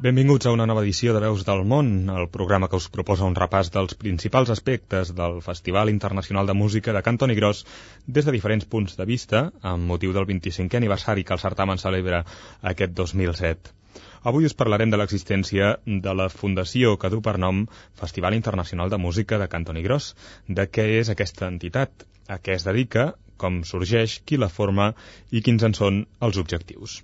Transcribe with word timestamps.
Benvinguts 0.00 0.46
a 0.48 0.52
una 0.56 0.64
nova 0.64 0.80
edició 0.80 1.12
de 1.12 1.20
Veus 1.20 1.42
del 1.44 1.58
Món, 1.70 1.88
el 2.08 2.26
programa 2.32 2.68
que 2.72 2.78
us 2.80 2.86
proposa 2.92 3.26
un 3.28 3.34
repàs 3.36 3.68
dels 3.74 3.98
principals 4.00 4.48
aspectes 4.54 5.10
del 5.18 5.42
Festival 5.44 5.90
Internacional 5.92 6.48
de 6.48 6.54
Música 6.56 6.94
de 6.96 7.02
Cantoni 7.08 7.36
Gros 7.36 7.60
des 8.06 8.24
de 8.24 8.32
diferents 8.32 8.64
punts 8.74 8.96
de 8.96 9.06
vista, 9.10 9.42
amb 9.72 9.84
motiu 9.90 10.14
del 10.16 10.24
25è 10.30 10.78
aniversari 10.80 11.26
que 11.28 11.36
el 11.36 11.42
certamen 11.42 11.82
celebra 11.82 12.22
aquest 12.72 12.96
2007. 13.02 13.74
Avui 14.32 14.48
us 14.48 14.56
parlarem 14.62 14.88
de 14.88 15.02
l'existència 15.02 15.68
de 16.08 16.16
la 16.22 16.30
fundació 16.32 16.96
que 16.96 17.12
du 17.12 17.20
per 17.28 17.36
nom 17.36 17.66
Festival 18.00 18.38
Internacional 18.40 18.88
de 18.88 19.02
Música 19.04 19.36
de 19.36 19.50
Cantoni 19.52 19.84
Gros, 19.84 20.14
de 20.48 20.64
què 20.64 20.88
és 21.02 21.12
aquesta 21.12 21.52
entitat, 21.52 22.08
a 22.24 22.40
què 22.40 22.56
es 22.56 22.64
dedica, 22.64 23.10
com 23.36 23.60
sorgeix, 23.74 24.22
qui 24.24 24.40
la 24.40 24.48
forma? 24.48 24.94
I 25.28 25.44
quins 25.44 25.68
en 25.68 25.76
són 25.76 26.06
els 26.24 26.40
objectius. 26.40 27.02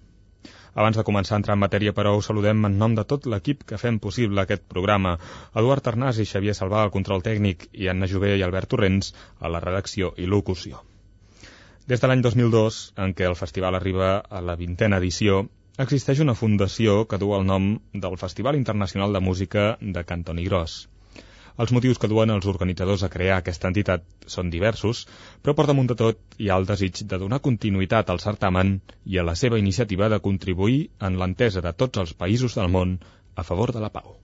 Abans 0.77 0.98
de 1.01 1.05
començar 1.09 1.37
a 1.37 1.41
entrar 1.41 1.55
en 1.57 1.62
matèria, 1.62 1.93
però, 1.97 2.11
us 2.21 2.27
saludem 2.29 2.66
en 2.69 2.75
nom 2.80 2.95
de 2.97 3.05
tot 3.09 3.27
l'equip 3.33 3.62
que 3.69 3.79
fem 3.80 3.97
possible 4.07 4.43
aquest 4.43 4.66
programa. 4.73 5.15
Eduard 5.57 5.87
Arnàs 5.93 6.21
i 6.21 6.27
Xavier 6.29 6.55
Salvà 6.59 6.83
al 6.85 6.93
control 6.97 7.25
tècnic 7.25 7.65
i 7.73 7.89
Anna 7.93 8.09
Jové 8.12 8.35
i 8.37 8.45
Albert 8.45 8.75
Torrents 8.75 9.15
a 9.41 9.52
la 9.55 9.62
redacció 9.65 10.12
i 10.21 10.29
locució. 10.35 10.83
Des 11.89 12.02
de 12.02 12.11
l'any 12.11 12.25
2002, 12.27 12.80
en 13.02 13.15
què 13.16 13.24
el 13.30 13.38
festival 13.41 13.79
arriba 13.79 14.10
a 14.29 14.43
la 14.43 14.59
vintena 14.60 14.99
edició, 15.01 15.47
existeix 15.87 16.21
una 16.24 16.35
fundació 16.35 16.99
que 17.09 17.21
du 17.23 17.32
el 17.37 17.47
nom 17.47 17.71
del 18.04 18.21
Festival 18.21 18.60
Internacional 18.60 19.16
de 19.16 19.24
Música 19.30 19.65
de 19.80 20.04
Cantoni 20.04 20.45
Gros. 20.51 20.77
Els 21.65 21.73
motius 21.73 22.01
que 22.01 22.09
duen 22.12 22.32
els 22.32 22.46
organitzadors 22.52 23.04
a 23.07 23.10
crear 23.12 23.38
aquesta 23.40 23.71
entitat 23.73 24.04
són 24.35 24.51
diversos, 24.52 25.04
però 25.43 25.54
per 25.57 25.66
damunt 25.71 25.88
de 25.93 25.96
tot 26.02 26.37
hi 26.37 26.51
ha 26.51 26.59
el 26.60 26.68
desig 26.68 27.01
de 27.13 27.21
donar 27.23 27.40
continuïtat 27.46 28.13
al 28.13 28.21
certamen 28.24 28.76
i 29.15 29.16
a 29.16 29.24
la 29.30 29.37
seva 29.45 29.60
iniciativa 29.63 30.10
de 30.13 30.21
contribuir 30.29 30.82
en 31.09 31.16
l'entesa 31.23 31.65
de 31.68 31.73
tots 31.85 32.04
els 32.04 32.15
països 32.24 32.60
del 32.60 32.73
món 32.79 32.98
a 33.37 33.48
favor 33.52 33.73
de 33.73 33.85
la 33.87 33.93
pau. 33.98 34.16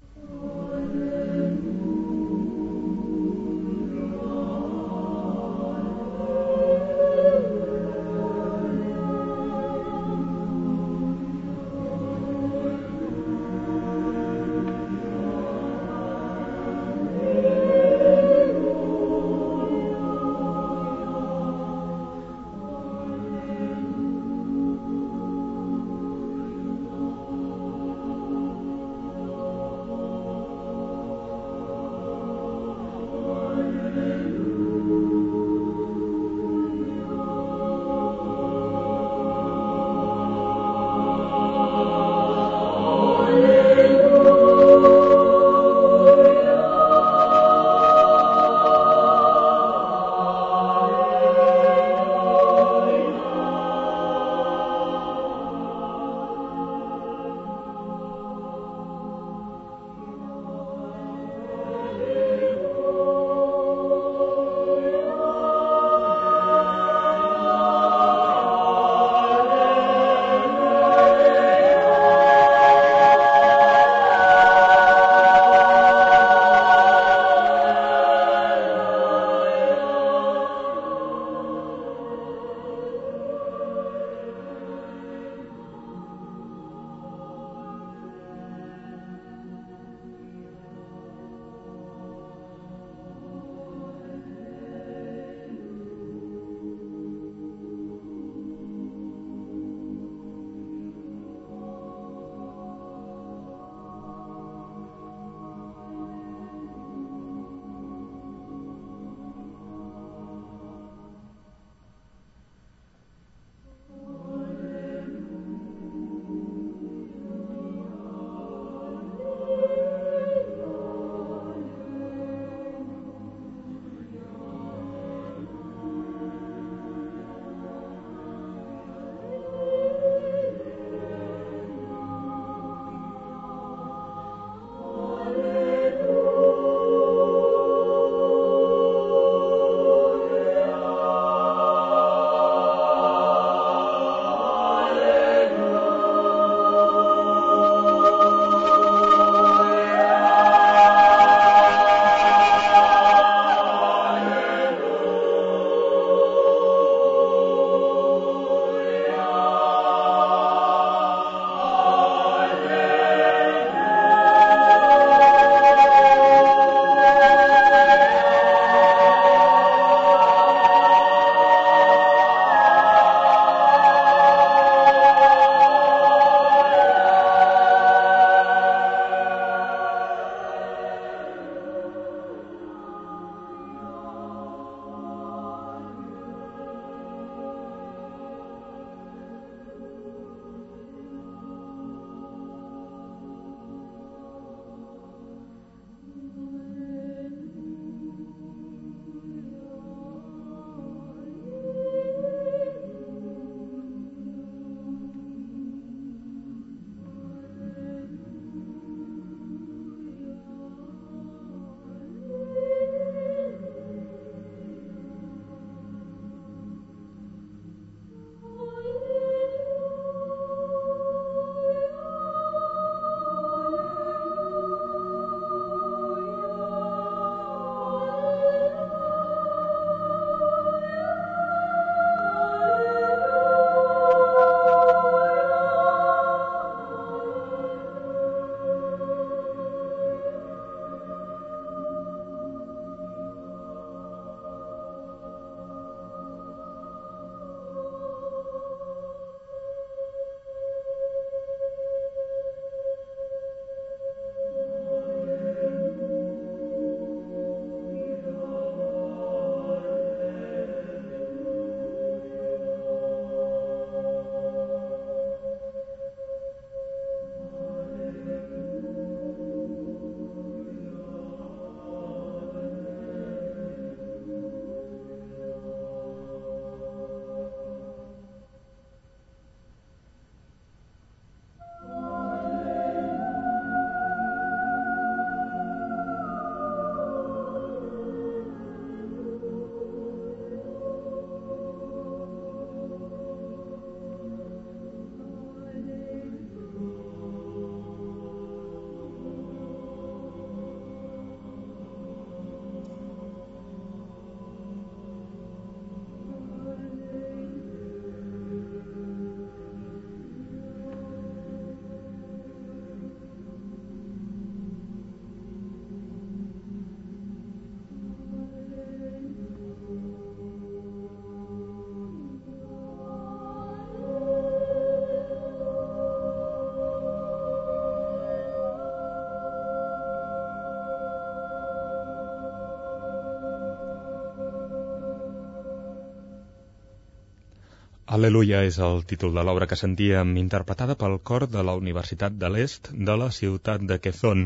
Aleluia 338.12 338.59
és 338.69 338.76
el 338.85 338.99
títol 339.09 339.31
de 339.32 339.43
l'obra 339.49 339.67
que 339.69 339.76
sentíem, 339.81 340.35
interpretada 340.37 340.97
pel 341.03 341.14
cor 341.29 341.47
de 341.53 341.62
la 341.64 341.73
Universitat 341.81 342.35
de 342.43 342.50
l'Est 342.53 342.91
de 343.09 343.14
la 343.20 343.29
ciutat 343.32 343.87
de 343.91 343.97
Quezon, 344.06 344.43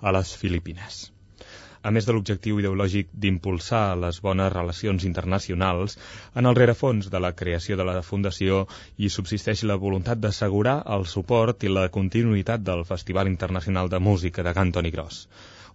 a 0.00 0.12
les 0.16 0.30
Filipines. 0.42 1.00
A 1.84 1.92
més 1.96 2.08
de 2.08 2.14
l'objectiu 2.16 2.62
ideològic 2.62 3.12
d'impulsar 3.24 3.82
les 4.06 4.22
bones 4.24 4.50
relacions 4.54 5.04
internacionals, 5.10 5.98
en 6.34 6.48
el 6.48 6.56
rerefons 6.60 7.12
de 7.12 7.20
la 7.26 7.34
creació 7.42 7.76
de 7.76 7.90
la 7.90 8.00
Fundació 8.08 8.64
hi 8.96 9.12
subsisteix 9.12 9.66
la 9.68 9.76
voluntat 9.86 10.24
d'assegurar 10.24 10.78
el 10.96 11.04
suport 11.16 11.68
i 11.68 11.76
la 11.76 11.90
continuïtat 12.00 12.64
del 12.72 12.86
Festival 12.94 13.28
Internacional 13.36 13.92
de 13.92 14.00
Música 14.10 14.48
de 14.48 14.56
Cantoni 14.62 14.96
Gros. 14.96 15.26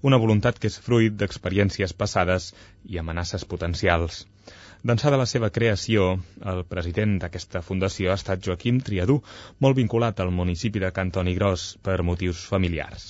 Una 0.01 0.17
voluntat 0.25 0.57
que 0.57 0.73
és 0.73 0.81
fruit 0.89 1.13
d'experiències 1.21 1.93
passades 1.93 2.55
i 2.89 2.97
amenaces 3.05 3.45
potencials. 3.53 4.25
D'ençà 4.85 5.09
de 5.09 5.17
la 5.17 5.25
seva 5.25 5.47
creació, 5.49 6.01
el 6.51 6.59
president 6.69 7.15
d'aquesta 7.21 7.63
fundació 7.65 8.11
ha 8.11 8.17
estat 8.19 8.43
Joaquim 8.47 8.77
Triadú, 8.85 9.15
molt 9.65 9.79
vinculat 9.79 10.19
al 10.21 10.29
municipi 10.39 10.83
de 10.83 10.91
Cantoni 10.93 11.33
Gros 11.33 11.63
per 11.87 11.95
motius 12.05 12.43
familiars. 12.51 13.07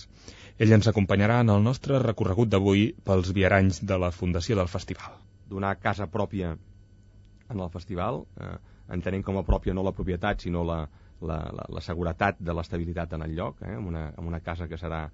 Ell 0.55 0.71
ens 0.71 0.87
acompanyarà 0.87 1.41
en 1.43 1.51
el 1.51 1.65
nostre 1.65 1.99
recorregut 1.99 2.53
d'avui 2.53 2.85
pels 3.09 3.33
viaranys 3.35 3.81
de 3.91 3.99
la 4.05 4.13
fundació 4.15 4.55
del 4.55 4.71
festival. 4.71 5.19
Donar 5.51 5.75
casa 5.83 6.07
pròpia 6.13 6.53
en 6.55 7.65
el 7.65 7.73
festival, 7.75 8.23
eh, 8.39 8.55
entenent 8.95 9.27
com 9.27 9.41
a 9.41 9.43
pròpia 9.51 9.75
no 9.75 9.83
la 9.83 9.97
propietat, 9.99 10.47
sinó 10.47 10.63
la, 10.63 10.85
la, 11.19 11.41
la, 11.59 11.69
la 11.79 11.83
seguretat 11.83 12.39
de 12.39 12.55
l'estabilitat 12.55 13.19
en 13.19 13.27
el 13.27 13.35
lloc, 13.35 13.59
eh, 13.67 13.75
amb, 13.75 13.91
una, 13.91 14.13
amb 14.15 14.31
una 14.31 14.39
casa 14.39 14.71
que 14.71 14.79
serà, 14.79 15.09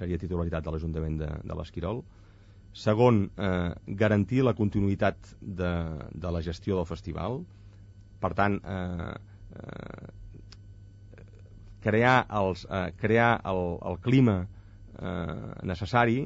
seria 0.00 0.24
titularitat 0.24 0.64
de 0.64 0.72
l'Ajuntament 0.72 1.20
de, 1.26 1.34
de 1.44 1.60
l'Esquirol, 1.60 2.06
Segon, 2.76 3.22
eh, 3.40 3.72
garantir 4.00 4.42
la 4.44 4.52
continuïtat 4.56 5.30
de, 5.40 5.72
de 6.12 6.32
la 6.34 6.42
gestió 6.44 6.76
del 6.76 6.88
festival. 6.88 7.40
Per 8.20 8.32
tant, 8.36 8.58
eh, 8.60 9.14
eh, 9.56 10.10
crear, 11.86 12.18
els, 12.40 12.66
eh, 12.68 12.90
crear 13.00 13.30
el, 13.48 13.62
el 13.92 13.96
clima 14.04 14.36
eh, 14.44 15.52
necessari 15.72 16.18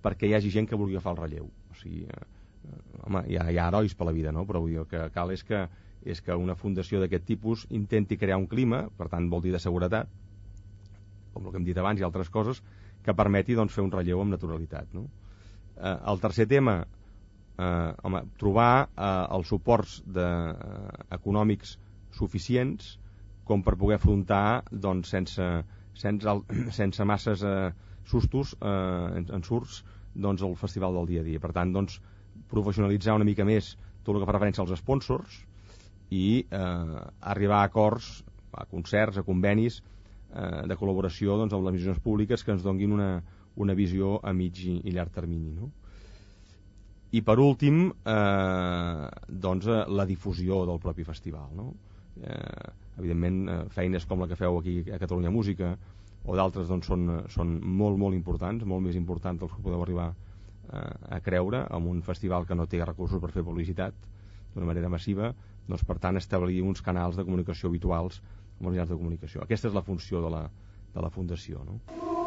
perquè 0.00 0.30
hi 0.30 0.34
hagi 0.38 0.52
gent 0.56 0.70
que 0.70 0.78
vulgui 0.80 0.96
agafar 0.96 1.16
el 1.16 1.20
relleu. 1.20 1.52
O 1.68 1.76
sigui, 1.76 2.06
eh, 2.08 2.24
home, 3.04 3.26
hi 3.28 3.36
ha, 3.36 3.46
hi 3.52 3.60
ha 3.60 3.68
herois 3.68 3.94
per 3.94 4.08
la 4.08 4.16
vida, 4.16 4.32
no? 4.32 4.46
però 4.48 4.64
vull 4.64 4.72
dir, 4.72 4.82
el 4.86 4.88
que 4.88 5.04
cal 5.12 5.36
és 5.36 5.44
que, 5.44 5.66
és 6.08 6.24
que 6.24 6.36
una 6.36 6.56
fundació 6.56 7.04
d'aquest 7.04 7.28
tipus 7.28 7.66
intenti 7.76 8.16
crear 8.16 8.40
un 8.40 8.48
clima, 8.48 8.86
per 8.96 9.12
tant 9.12 9.28
vol 9.28 9.44
dir 9.44 9.52
de 9.52 9.60
seguretat, 9.60 10.08
com 11.34 11.44
el 11.44 11.52
que 11.52 11.60
hem 11.60 11.66
dit 11.68 11.78
abans 11.78 12.00
i 12.00 12.06
altres 12.06 12.32
coses, 12.32 12.64
que 13.04 13.16
permeti 13.16 13.56
doncs, 13.56 13.76
fer 13.76 13.84
un 13.84 13.92
relleu 13.92 14.24
amb 14.24 14.32
naturalitat. 14.32 14.88
No? 14.96 15.08
Eh, 15.80 15.96
el 16.12 16.20
tercer 16.20 16.46
tema, 16.48 16.76
eh, 17.58 17.92
home, 18.02 18.24
trobar 18.40 18.88
eh, 18.88 19.10
els 19.36 19.48
suports 19.48 20.00
de, 20.06 20.26
eh, 20.26 21.04
econòmics 21.16 21.76
suficients 22.16 22.96
com 23.48 23.64
per 23.66 23.76
poder 23.80 23.96
afrontar 23.98 24.62
doncs, 24.70 25.10
sense, 25.14 25.46
sense, 25.94 26.36
sense 26.80 27.06
masses 27.08 27.44
eh, 27.46 27.70
sustos 28.04 28.54
eh, 28.60 29.22
en 29.22 29.46
surts 29.46 29.82
doncs, 30.14 30.42
el 30.42 30.56
festival 30.58 30.96
del 30.98 31.08
dia 31.10 31.24
a 31.24 31.26
dia. 31.26 31.40
Per 31.40 31.52
tant, 31.56 31.72
doncs, 31.72 32.00
professionalitzar 32.50 33.14
una 33.16 33.26
mica 33.28 33.46
més 33.46 33.76
tot 34.04 34.14
el 34.14 34.22
que 34.22 34.28
fa 34.28 34.34
referència 34.36 34.64
als 34.64 34.74
sponsors 34.80 35.40
i 36.10 36.42
eh, 36.42 37.00
arribar 37.32 37.62
a 37.62 37.70
acords, 37.70 38.20
a 38.52 38.66
concerts, 38.66 39.20
a 39.20 39.26
convenis 39.26 39.80
eh, 39.80 40.66
de 40.66 40.76
col·laboració 40.76 41.38
doncs, 41.38 41.54
amb 41.54 41.68
les 41.68 41.78
missions 41.78 42.00
públiques 42.02 42.44
que 42.44 42.56
ens 42.56 42.66
donguin 42.66 42.96
una, 42.96 43.10
una 43.56 43.74
visió 43.74 44.18
a 44.22 44.32
mig 44.32 44.58
i, 44.64 44.80
i 44.84 44.94
llarg 44.94 45.12
termini. 45.14 45.52
No? 45.56 45.70
I 47.10 47.22
per 47.26 47.38
últim, 47.42 47.88
eh, 47.90 49.06
doncs, 49.26 49.66
eh, 49.66 49.84
la 49.88 50.06
difusió 50.06 50.64
del 50.66 50.78
propi 50.78 51.04
festival. 51.04 51.48
No? 51.56 51.72
Eh, 52.22 52.70
evidentment, 52.98 53.40
eh, 53.48 53.62
feines 53.74 54.06
com 54.06 54.22
la 54.22 54.28
que 54.30 54.38
feu 54.38 54.60
aquí 54.60 54.84
a 54.92 54.98
Catalunya 54.98 55.32
Música 55.34 55.74
o 56.24 56.36
d'altres 56.36 56.68
doncs, 56.68 56.86
són, 56.86 57.08
són 57.32 57.56
molt, 57.64 57.98
molt 57.98 58.14
importants, 58.14 58.64
molt 58.64 58.84
més 58.84 58.98
importants 58.98 59.40
dels 59.40 59.52
que 59.56 59.64
podeu 59.64 59.82
arribar 59.82 60.10
eh, 60.12 61.16
a 61.16 61.20
creure 61.24 61.64
amb 61.70 61.90
un 61.90 62.02
festival 62.06 62.46
que 62.46 62.54
no 62.54 62.68
té 62.70 62.82
recursos 62.84 63.22
per 63.22 63.32
fer 63.34 63.46
publicitat 63.46 63.96
d'una 64.54 64.68
manera 64.68 64.90
massiva, 64.92 65.32
doncs, 65.66 65.84
per 65.86 65.98
tant, 66.02 66.18
establir 66.18 66.60
uns 66.62 66.82
canals 66.82 67.16
de 67.16 67.24
comunicació 67.24 67.70
habituals 67.70 68.20
amb 68.58 68.68
els 68.68 68.74
mitjans 68.74 68.92
de 68.92 68.98
comunicació. 68.98 69.44
Aquesta 69.46 69.70
és 69.70 69.74
la 69.74 69.86
funció 69.86 70.22
de 70.22 70.30
la, 70.30 70.44
de 70.94 71.02
la 71.02 71.10
Fundació. 71.10 71.64
No? 71.64 72.19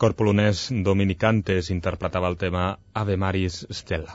Cor 0.00 0.14
polonès 0.16 0.70
Dominicantes 0.72 1.68
interpretava 1.72 2.28
el 2.32 2.38
tema 2.40 2.78
Ave 2.96 3.18
Maris 3.20 3.66
Stella. 3.68 4.14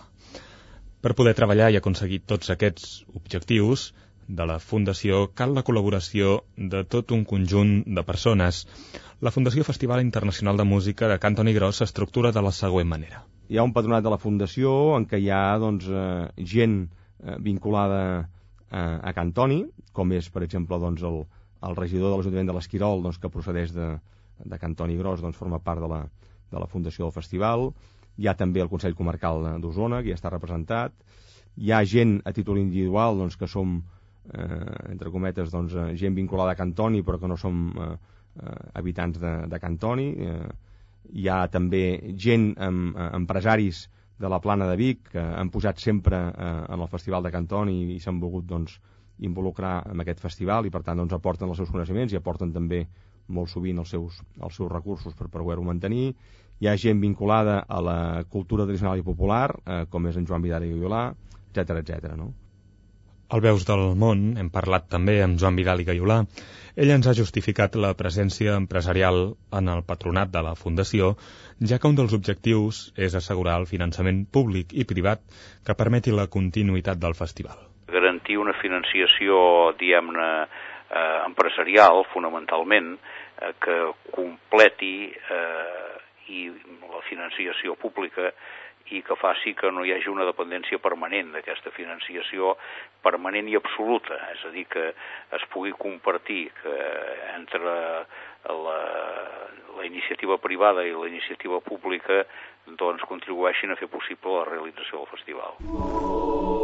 Per 1.06 1.12
poder 1.14 1.36
treballar 1.38 1.68
i 1.70 1.78
aconseguir 1.78 2.24
tots 2.26 2.50
aquests 2.50 3.04
objectius 3.14 3.92
de 4.40 4.48
la 4.50 4.56
Fundació 4.58 5.20
cal 5.38 5.54
la 5.54 5.62
col·laboració 5.68 6.40
de 6.58 6.82
tot 6.90 7.14
un 7.14 7.22
conjunt 7.30 7.76
de 7.86 8.04
persones. 8.08 8.64
La 9.22 9.30
Fundació 9.36 9.68
Festival 9.68 10.02
Internacional 10.02 10.58
de 10.58 10.66
Música 10.66 11.12
de 11.12 11.20
Cantoni 11.22 11.54
Gros 11.54 11.84
s'estructura 11.84 12.34
de 12.34 12.42
la 12.42 12.56
següent 12.62 12.90
manera. 12.90 13.22
Hi 13.54 13.62
ha 13.62 13.68
un 13.70 13.76
patronat 13.78 14.02
de 14.08 14.16
la 14.16 14.22
Fundació 14.26 14.74
en 14.98 15.06
què 15.06 15.22
hi 15.22 15.30
ha 15.30 15.44
doncs, 15.62 15.86
eh, 15.86 16.48
gent 16.56 16.80
eh, 16.88 17.38
vinculada 17.38 18.02
a, 18.72 18.82
a 18.82 19.14
Cantoni, 19.14 19.62
com 19.94 20.18
és, 20.18 20.34
per 20.34 20.42
exemple, 20.50 20.82
doncs, 20.82 21.06
el, 21.06 21.22
el 21.70 21.78
regidor 21.78 22.10
de 22.10 22.18
l'Ajuntament 22.18 22.50
de 22.50 22.58
l'Esquirol, 22.58 23.06
doncs, 23.06 23.22
que 23.22 23.34
procedeix 23.38 23.78
de, 23.78 23.94
de 24.44 24.60
Cantoni 24.60 24.98
Gros, 24.98 25.22
doncs, 25.22 25.38
forma 25.38 25.60
part 25.64 25.82
de 25.82 25.90
la, 25.92 26.02
de 26.52 26.60
la 26.60 26.68
fundació 26.68 27.06
del 27.06 27.16
festival. 27.16 27.70
Hi 28.18 28.28
ha 28.28 28.36
també 28.40 28.64
el 28.64 28.72
Consell 28.72 28.96
Comarcal 28.96 29.44
d'Osona, 29.62 30.02
que 30.04 30.14
ja 30.14 30.20
està 30.20 30.32
representat. 30.32 30.96
Hi 31.56 31.72
ha 31.72 31.84
gent 31.88 32.20
a 32.26 32.34
títol 32.36 32.60
individual, 32.60 33.20
doncs, 33.20 33.38
que 33.40 33.48
som, 33.48 33.78
eh, 34.32 34.92
entre 34.92 35.12
cometes, 35.12 35.52
doncs, 35.52 35.76
eh, 35.76 35.96
gent 36.00 36.16
vinculada 36.16 36.56
a 36.56 36.60
Cantoni, 36.60 37.04
però 37.04 37.20
que 37.20 37.32
no 37.32 37.38
som 37.38 37.68
eh, 37.72 37.90
eh, 38.42 38.56
habitants 38.74 39.20
de, 39.20 39.36
de 39.52 39.60
Cantoni. 39.60 40.10
Eh, 40.16 40.48
hi 41.14 41.28
ha 41.30 41.46
també 41.52 41.86
gent, 42.18 42.54
amb, 42.58 42.96
eh, 42.96 43.12
empresaris 43.20 43.86
de 44.18 44.30
la 44.32 44.40
plana 44.40 44.68
de 44.70 44.76
Vic, 44.80 45.10
que 45.12 45.22
han 45.22 45.52
posat 45.52 45.80
sempre 45.84 46.18
eh, 46.32 46.52
en 46.70 46.82
el 46.82 46.92
Festival 46.92 47.24
de 47.24 47.32
Cantoni 47.32 47.82
i, 47.82 47.96
i 47.96 48.00
s'han 48.00 48.20
volgut 48.20 48.48
doncs, 48.48 48.80
involucrar 49.24 49.86
en 49.92 50.02
aquest 50.04 50.20
festival 50.20 50.66
i 50.68 50.72
per 50.72 50.82
tant 50.84 51.00
doncs, 51.00 51.14
aporten 51.16 51.48
els 51.50 51.60
seus 51.62 51.72
coneixements 51.72 52.12
i 52.12 52.20
aporten 52.20 52.52
també 52.52 52.82
molt 53.28 53.52
sovint 53.52 53.80
els 53.82 53.92
seus, 53.94 54.22
els 54.42 54.56
seus 54.56 54.72
recursos 54.72 55.16
per 55.18 55.30
poder-ho 55.34 55.64
mantenir. 55.66 56.14
Hi 56.62 56.70
ha 56.70 56.78
gent 56.80 57.02
vinculada 57.02 57.60
a 57.68 57.82
la 57.84 58.00
cultura 58.32 58.66
tradicional 58.66 59.00
i 59.00 59.04
popular, 59.04 59.50
eh, 59.66 59.84
com 59.90 60.08
és 60.08 60.18
en 60.18 60.26
Joan 60.26 60.44
Vidal 60.46 60.64
i 60.64 60.72
Gaiolà, 60.74 61.06
etc 61.52 61.82
etc. 61.82 62.16
no? 62.16 62.32
Al 63.36 63.42
Veus 63.42 63.66
del 63.66 63.96
Món 63.98 64.38
hem 64.38 64.52
parlat 64.54 64.86
també 64.88 65.18
amb 65.24 65.40
Joan 65.42 65.56
Vidal 65.58 65.82
i 65.82 65.88
Gaiolà. 65.88 66.22
Ell 66.76 66.92
ens 66.94 67.08
ha 67.08 67.16
justificat 67.18 67.76
la 67.76 67.94
presència 67.98 68.56
empresarial 68.60 69.34
en 69.60 69.72
el 69.72 69.82
patronat 69.84 70.32
de 70.32 70.44
la 70.46 70.56
Fundació, 70.56 71.16
ja 71.60 71.80
que 71.80 71.90
un 71.90 71.96
dels 71.98 72.14
objectius 72.14 72.92
és 72.96 73.16
assegurar 73.16 73.58
el 73.60 73.66
finançament 73.66 74.26
públic 74.28 74.76
i 74.76 74.86
privat 74.86 75.24
que 75.66 75.80
permeti 75.80 76.14
la 76.14 76.28
continuïtat 76.28 77.02
del 77.02 77.18
festival 77.18 77.64
garantir 77.96 78.38
una 78.42 78.54
financiació, 78.60 79.38
diguem-ne, 79.80 80.30
eh, 80.90 81.22
empresarial, 81.26 82.06
fonamentalment, 82.14 82.96
eh, 83.42 83.54
que 83.62 83.80
completi 84.12 85.10
eh, 85.12 85.96
i 86.34 86.48
la 86.50 87.02
financiació 87.10 87.76
pública 87.78 88.32
i 88.94 89.02
que 89.02 89.16
faci 89.18 89.56
que 89.58 89.72
no 89.74 89.84
hi 89.86 89.96
hagi 89.96 90.12
una 90.12 90.28
dependència 90.28 90.78
permanent 90.82 91.32
d'aquesta 91.34 91.72
financiació 91.74 92.54
permanent 93.02 93.50
i 93.50 93.58
absoluta, 93.58 94.18
és 94.34 94.44
a 94.46 94.52
dir, 94.54 94.66
que 94.70 94.92
es 95.38 95.46
pugui 95.54 95.74
compartir 95.74 96.52
que 96.62 96.76
entre 97.34 97.64
la, 97.66 98.76
la 99.78 99.86
iniciativa 99.90 100.38
privada 100.38 100.86
i 100.86 100.94
la 100.94 101.10
iniciativa 101.10 101.62
pública 101.66 102.24
doncs 102.78 103.06
contribueixin 103.10 103.74
a 103.74 103.80
fer 103.82 103.90
possible 103.90 104.38
la 104.38 104.46
realització 104.52 105.02
del 105.02 105.12
festival. 105.16 106.55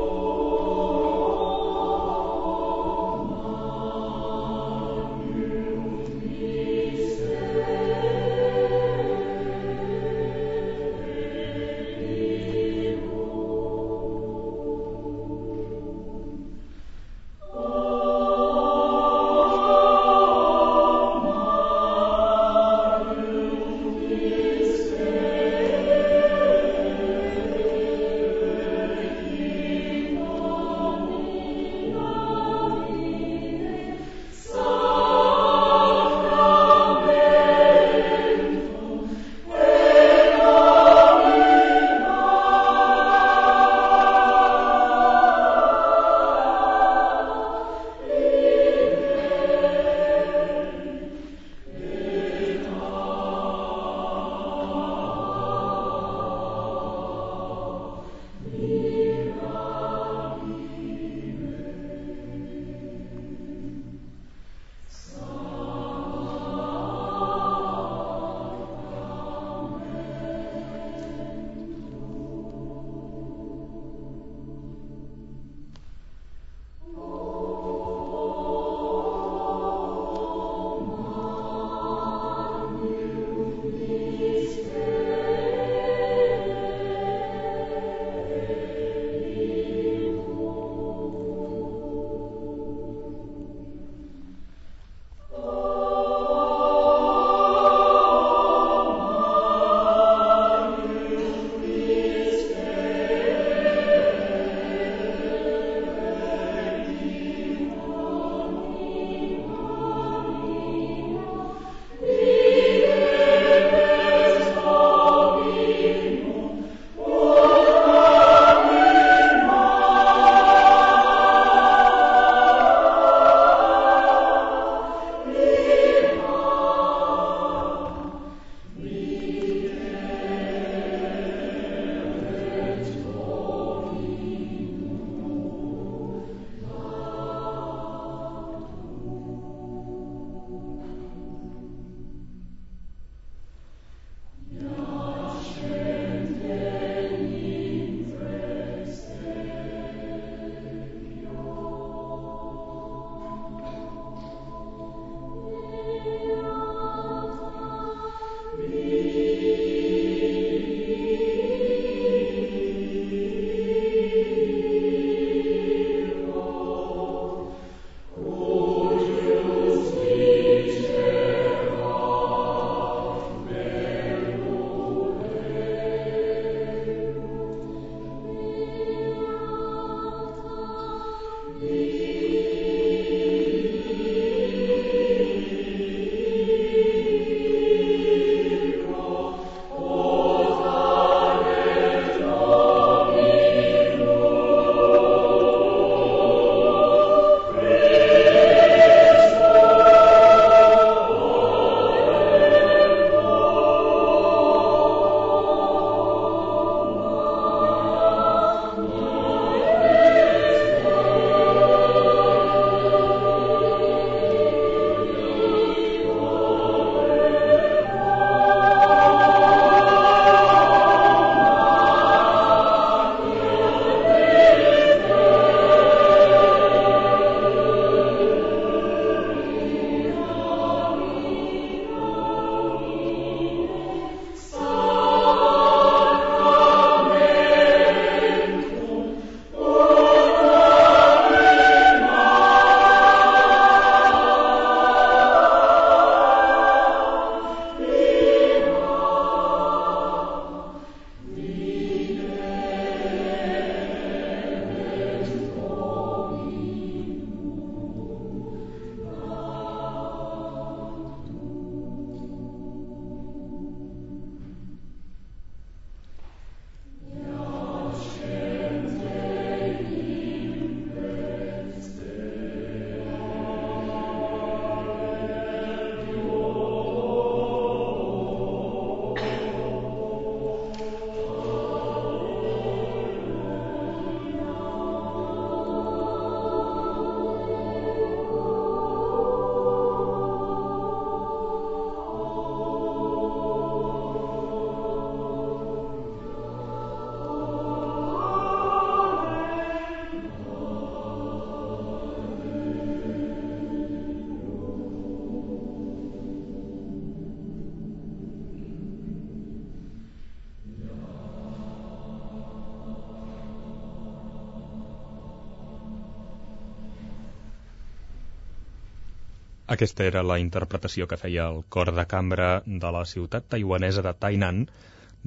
Aquesta 319.71 320.03
era 320.09 320.21
la 320.27 320.35
interpretació 320.43 321.07
que 321.07 321.19
feia 321.19 321.43
el 321.53 321.61
cor 321.75 321.93
de 321.99 322.03
cambra 322.13 322.47
de 322.85 322.89
la 322.95 323.03
ciutat 323.11 323.45
taiwanesa 323.53 324.03
de 324.07 324.11
Tainan 324.25 324.65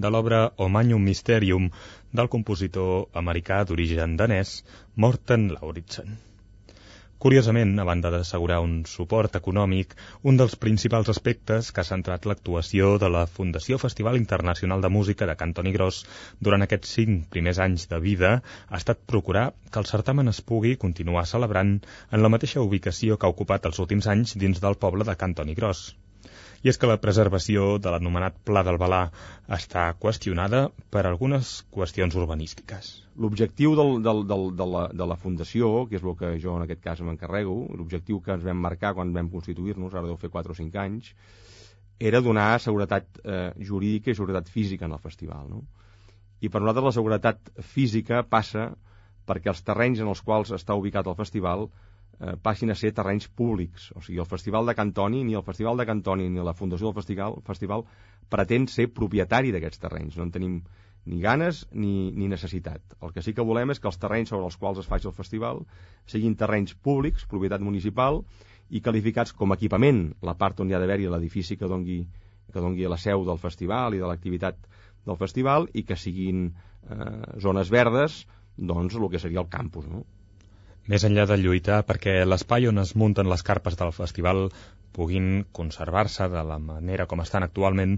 de 0.04 0.10
l'obra 0.12 0.40
Omanium 0.66 1.06
Mysterium 1.08 1.70
del 2.20 2.28
compositor 2.36 3.20
americà 3.22 3.62
d'origen 3.64 4.18
danès 4.20 4.54
Morten 5.04 5.48
Lauritsen. 5.54 6.18
Curiosament, 7.22 7.70
a 7.80 7.84
banda 7.88 8.10
d'assegurar 8.12 8.58
un 8.64 8.72
suport 8.90 9.36
econòmic, 9.38 9.94
un 10.30 10.36
dels 10.40 10.56
principals 10.64 11.08
aspectes 11.12 11.70
que 11.72 11.80
ha 11.80 11.88
centrat 11.88 12.26
l'actuació 12.28 12.90
de 13.04 13.08
la 13.14 13.22
Fundació 13.38 13.78
Festival 13.84 14.18
Internacional 14.20 14.84
de 14.84 14.90
Música 14.96 15.28
de 15.30 15.36
Cantoni 15.42 15.72
Gros 15.76 16.02
durant 16.48 16.66
aquests 16.66 16.94
cinc 16.98 17.28
primers 17.36 17.62
anys 17.66 17.88
de 17.94 18.02
vida 18.06 18.32
ha 18.68 18.82
estat 18.82 19.04
procurar 19.14 19.46
que 19.70 19.80
el 19.80 19.90
certamen 19.94 20.28
es 20.34 20.42
pugui 20.52 20.76
continuar 20.86 21.24
celebrant 21.30 21.76
en 22.10 22.22
la 22.26 22.32
mateixa 22.36 22.66
ubicació 22.68 23.16
que 23.16 23.30
ha 23.30 23.36
ocupat 23.36 23.70
els 23.70 23.80
últims 23.86 24.10
anys 24.16 24.36
dins 24.44 24.60
del 24.66 24.80
poble 24.86 25.08
de 25.08 25.16
Cantoni 25.24 25.56
Gros 25.62 25.86
i 26.64 26.70
és 26.72 26.78
que 26.80 26.88
la 26.88 26.96
preservació 26.96 27.74
de 27.84 27.90
l'anomenat 27.92 28.38
Pla 28.48 28.62
del 28.64 28.78
Balà 28.80 29.02
està 29.52 29.82
qüestionada 30.00 30.62
per 30.94 31.02
algunes 31.04 31.58
qüestions 31.74 32.16
urbanístiques. 32.16 32.88
L'objectiu 33.20 33.74
del, 33.76 33.98
del, 34.06 34.22
del, 34.30 34.46
de, 34.56 34.68
la, 34.74 34.84
de 34.88 35.08
la 35.10 35.18
Fundació, 35.20 35.84
que 35.90 35.98
és 36.00 36.06
el 36.06 36.16
que 36.16 36.32
jo 36.40 36.56
en 36.56 36.64
aquest 36.64 36.80
cas 36.86 37.02
m'encarrego, 37.04 37.58
l'objectiu 37.76 38.22
que 38.24 38.32
ens 38.38 38.48
vam 38.48 38.64
marcar 38.64 38.94
quan 38.96 39.12
vam 39.12 39.28
constituir-nos, 39.34 39.92
ara 39.92 40.08
deu 40.08 40.16
fer 40.16 40.32
4 40.32 40.56
o 40.56 40.58
5 40.62 40.80
anys, 40.86 41.12
era 42.00 42.24
donar 42.24 42.48
seguretat 42.64 43.20
eh, 43.22 43.50
jurídica 43.60 44.10
i 44.10 44.16
seguretat 44.16 44.48
física 44.48 44.88
en 44.88 44.96
el 44.96 45.04
festival. 45.04 45.52
No? 45.52 45.62
I 46.40 46.48
per 46.48 46.64
nosaltres 46.64 46.88
la 46.88 46.96
seguretat 46.96 47.52
física 47.74 48.24
passa 48.24 48.70
perquè 49.28 49.52
els 49.52 49.60
terrenys 49.68 50.00
en 50.00 50.08
els 50.08 50.24
quals 50.24 50.56
està 50.56 50.76
ubicat 50.80 51.12
el 51.12 51.20
festival 51.20 51.68
eh, 52.20 52.36
passin 52.42 52.70
a 52.70 52.78
ser 52.78 52.92
terrenys 52.94 53.28
públics. 53.28 53.90
O 53.94 54.02
sigui, 54.02 54.20
el 54.22 54.30
Festival 54.30 54.66
de 54.66 54.74
Cantoni, 54.74 55.24
ni 55.24 55.34
el 55.34 55.44
Festival 55.46 55.76
de 55.76 55.86
Cantoni 55.86 56.28
ni 56.30 56.44
la 56.44 56.54
Fundació 56.54 56.90
del 56.90 56.98
Festival, 57.00 57.38
festival 57.46 57.84
pretén 58.28 58.68
ser 58.68 58.88
propietari 58.92 59.52
d'aquests 59.52 59.82
terrenys. 59.82 60.16
No 60.18 60.26
en 60.28 60.32
tenim 60.34 60.58
ni 61.04 61.20
ganes 61.20 61.66
ni, 61.72 62.10
ni 62.12 62.28
necessitat. 62.28 62.96
El 63.00 63.12
que 63.12 63.22
sí 63.22 63.34
que 63.36 63.44
volem 63.44 63.74
és 63.74 63.80
que 63.80 63.90
els 63.90 64.00
terrenys 64.00 64.32
sobre 64.32 64.48
els 64.48 64.56
quals 64.56 64.80
es 64.80 64.88
faci 64.88 65.08
el 65.10 65.16
festival 65.16 65.62
siguin 66.08 66.36
terrenys 66.40 66.74
públics, 66.74 67.26
propietat 67.28 67.60
municipal, 67.60 68.22
i 68.70 68.80
qualificats 68.80 69.34
com 69.36 69.52
a 69.52 69.58
equipament, 69.58 70.06
la 70.24 70.36
part 70.40 70.60
on 70.60 70.70
hi 70.70 70.74
ha 70.74 70.80
d'haver-hi 70.80 71.10
l'edifici 71.12 71.58
que 71.60 71.68
dongui, 71.68 72.00
que 72.52 72.62
dongui 72.64 72.88
la 72.88 73.00
seu 73.00 73.26
del 73.28 73.40
festival 73.42 73.94
i 73.94 74.00
de 74.00 74.08
l'activitat 74.08 74.56
del 75.04 75.20
festival, 75.20 75.68
i 75.76 75.84
que 75.84 75.98
siguin 76.00 76.46
eh, 76.48 77.38
zones 77.44 77.70
verdes, 77.70 78.22
doncs 78.56 78.96
el 78.96 79.10
que 79.12 79.20
seria 79.20 79.42
el 79.44 79.52
campus, 79.52 79.86
no? 79.90 80.04
Més 80.92 81.04
enllà 81.08 81.22
de 81.28 81.36
lluitar 81.40 81.76
perquè 81.88 82.12
l'espai 82.28 82.66
on 82.68 82.80
es 82.82 82.90
munten 83.02 83.28
les 83.32 83.42
carpes 83.48 83.76
del 83.80 83.92
festival 83.96 84.48
puguin 84.94 85.28
conservar-se 85.58 86.26
de 86.34 86.42
la 86.48 86.58
manera 86.64 87.06
com 87.10 87.22
estan 87.24 87.46
actualment, 87.46 87.94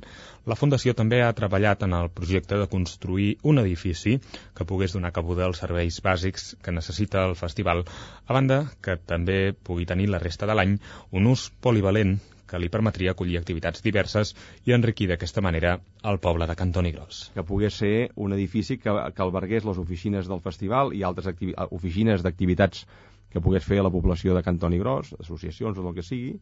la 0.51 0.57
Fundació 0.61 0.95
també 1.01 1.19
ha 1.23 1.33
treballat 1.41 1.83
en 1.87 1.97
el 1.99 2.09
projecte 2.21 2.61
de 2.61 2.69
construir 2.77 3.27
un 3.53 3.59
edifici 3.65 4.15
que 4.57 4.69
pogués 4.71 4.95
donar 4.97 5.13
cabuda 5.19 5.45
als 5.49 5.61
serveis 5.65 5.99
bàsics 6.07 6.47
que 6.63 6.77
necessita 6.79 7.27
el 7.29 7.37
festival, 7.43 7.85
a 8.27 8.39
banda 8.39 8.63
que 8.81 8.97
també 9.13 9.41
pugui 9.69 9.91
tenir 9.93 10.09
la 10.15 10.23
resta 10.23 10.49
de 10.49 10.57
l'any 10.57 10.79
un 11.13 11.31
ús 11.35 11.51
polivalent 11.67 12.17
que 12.47 12.61
li 12.63 12.71
permetria 12.73 13.13
acollir 13.13 13.39
activitats 13.41 13.83
diverses 13.85 14.35
i 14.65 14.75
enriquir 14.77 15.09
d'aquesta 15.11 15.43
manera 15.45 15.77
el 16.05 16.21
poble 16.23 16.47
de 16.47 16.57
Cantoni 16.59 16.93
Gros. 16.95 17.31
Que 17.35 17.45
pogués 17.47 17.79
ser 17.83 18.11
un 18.15 18.37
edifici 18.37 18.79
que, 18.79 18.95
que 19.15 19.25
albergués 19.25 19.67
les 19.67 19.81
oficines 19.83 20.31
del 20.31 20.43
festival 20.45 20.95
i 20.95 21.03
altres 21.03 21.33
oficines 21.71 22.23
d'activitats 22.23 22.87
que 23.33 23.43
pogués 23.43 23.65
fer 23.67 23.81
a 23.83 23.87
la 23.87 23.93
població 23.93 24.35
de 24.35 24.45
Cantoni 24.47 24.79
Gros, 24.79 25.15
associacions 25.21 25.79
o 25.79 25.89
el 25.89 25.97
que 25.97 26.07
sigui, 26.07 26.37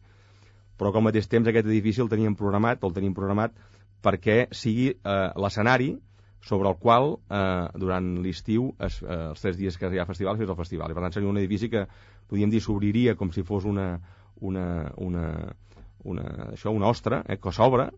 però 0.77 0.91
que 0.91 1.01
al 1.01 1.07
mateix 1.07 1.27
temps 1.31 1.47
aquest 1.49 1.67
edifici 1.67 2.03
el 2.03 2.11
teníem 2.11 2.35
programat, 2.39 2.83
el 2.83 2.93
tenim 2.95 3.15
programat 3.17 3.55
perquè 4.05 4.45
sigui 4.53 4.91
eh, 4.93 5.29
l'escenari 5.41 5.95
sobre 6.45 6.69
el 6.69 6.77
qual 6.77 7.15
eh, 7.15 7.67
durant 7.81 8.11
l'estiu, 8.21 8.69
eh, 8.77 8.91
els 9.15 9.41
tres 9.41 9.57
dies 9.57 9.79
que 9.81 9.89
hi 9.89 9.99
ha 9.99 10.05
festival, 10.05 10.37
fes 10.37 10.51
el 10.51 10.59
festival. 10.59 10.91
I 10.91 10.97
per 10.97 11.05
tant 11.07 11.15
seria 11.15 11.31
un 11.31 11.39
edifici 11.41 11.71
que, 11.73 11.87
podríem 12.29 12.53
dir, 12.53 12.61
s'obriria 12.61 13.15
com 13.17 13.31
si 13.33 13.43
fos 13.47 13.65
una, 13.65 13.87
una, 14.45 14.65
una, 15.01 15.25
una, 16.05 16.25
això, 16.53 16.73
una 16.73 16.89
ostra 16.91 17.23
eh, 17.27 17.39
que 17.41 17.53
s'obre 17.55 17.89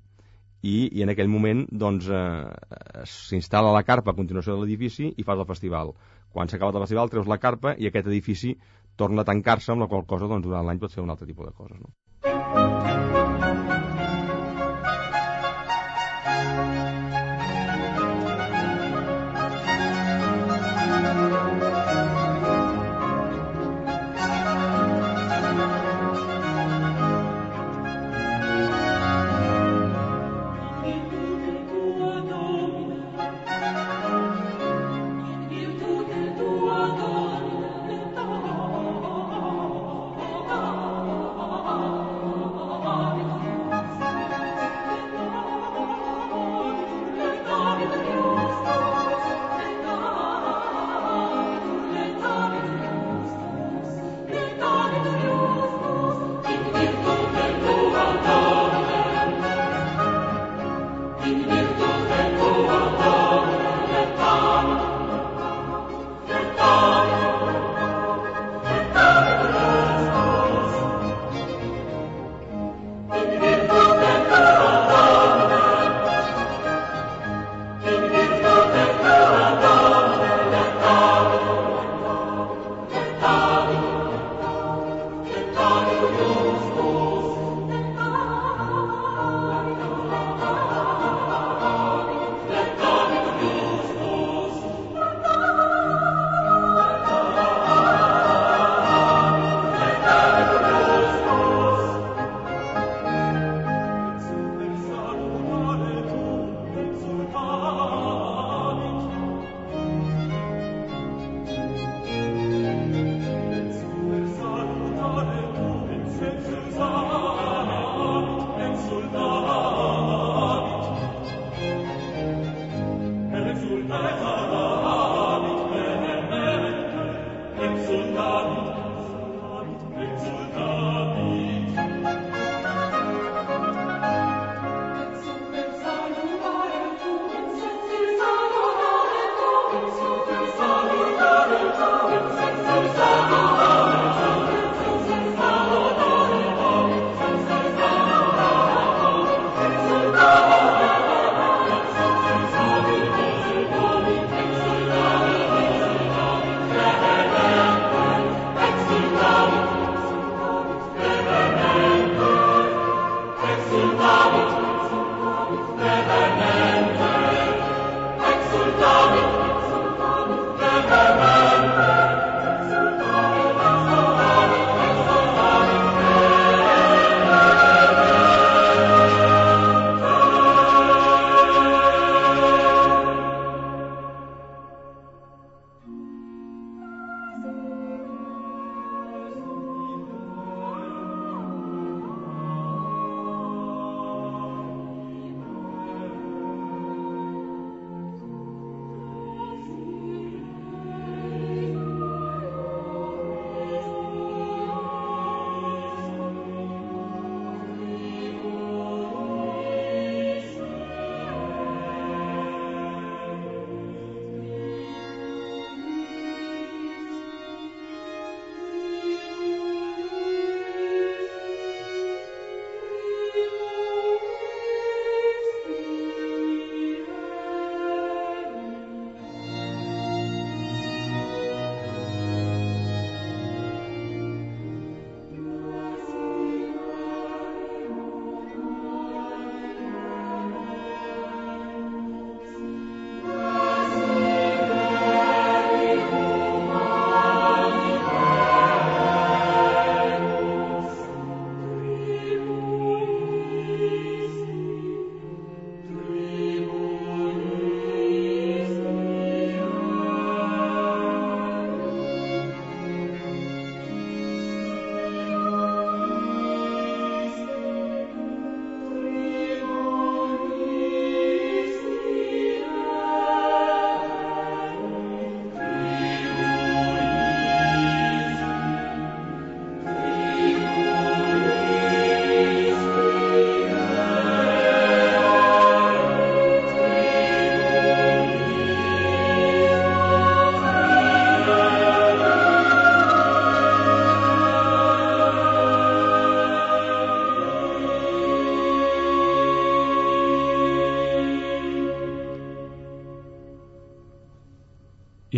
i, 0.62 0.78
i 0.98 1.04
en 1.06 1.14
aquell 1.14 1.30
moment 1.30 1.66
doncs, 1.70 2.08
eh, 2.10 3.62
la 3.68 3.84
carpa 3.88 4.14
a 4.14 4.18
continuació 4.18 4.56
de 4.56 4.64
l'edifici 4.64 5.12
i 5.16 5.28
fas 5.28 5.40
el 5.40 5.50
festival. 5.50 5.94
Quan 6.34 6.50
s'ha 6.50 6.58
acabat 6.58 6.76
el 6.76 6.88
festival 6.88 7.14
treus 7.14 7.30
la 7.30 7.42
carpa 7.42 7.76
i 7.78 7.88
aquest 7.88 8.10
edifici 8.10 8.56
torna 8.98 9.22
a 9.22 9.30
tancar-se 9.30 9.72
amb 9.72 9.86
la 9.86 9.92
qual 9.92 10.08
cosa 10.10 10.28
doncs, 10.28 10.48
durant 10.48 10.66
l'any 10.66 10.82
pot 10.82 10.94
fer 10.94 11.06
un 11.06 11.14
altre 11.14 11.30
tipus 11.30 11.52
de 11.52 11.54
coses. 11.54 11.78
No? 11.80 13.17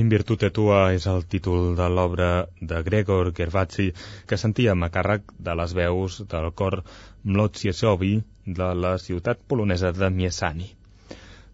Virtute 0.09 0.47
tua 0.49 0.77
és 0.95 1.05
el 1.11 1.25
títol 1.29 1.75
de 1.77 1.85
l'obra 1.93 2.29
de 2.69 2.77
Gregor 2.85 3.27
Gervasi 3.37 3.89
que 4.29 4.37
sentíem 4.41 4.85
a 4.85 4.89
càrrec 4.95 5.33
de 5.47 5.53
les 5.59 5.75
veus 5.77 6.15
del 6.31 6.47
cor 6.61 6.79
Mlociesowi 7.23 8.13
de 8.59 8.69
la 8.83 8.95
ciutat 9.03 9.43
polonesa 9.51 9.91
de 9.93 10.09
Miesani. 10.09 10.69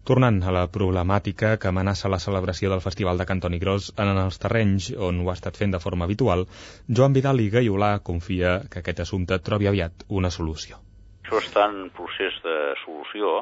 Tornant 0.08 0.38
a 0.46 0.54
la 0.54 0.62
problemàtica 0.76 1.56
que 1.60 1.68
amenaça 1.68 2.08
la 2.08 2.20
celebració 2.22 2.70
del 2.72 2.84
Festival 2.84 3.20
de 3.20 3.26
Cantoni 3.28 3.58
Gros 3.58 3.90
en 4.04 4.12
els 4.14 4.38
terrenys 4.38 4.88
on 5.08 5.20
ho 5.20 5.28
ha 5.28 5.36
estat 5.36 5.58
fent 5.60 5.74
de 5.76 5.82
forma 5.82 6.08
habitual, 6.08 6.46
Joan 6.88 7.16
Vidal 7.18 7.42
i 7.44 7.50
Gaiolà 7.50 7.90
confia 8.10 8.60
que 8.70 8.80
aquest 8.80 9.02
assumpte 9.04 9.40
trobi 9.50 9.68
aviat 9.68 10.06
una 10.08 10.30
solució. 10.30 10.80
Això 11.26 11.42
està 11.42 11.66
en 11.68 11.90
procés 11.98 12.40
de 12.46 12.56
solució 12.86 13.40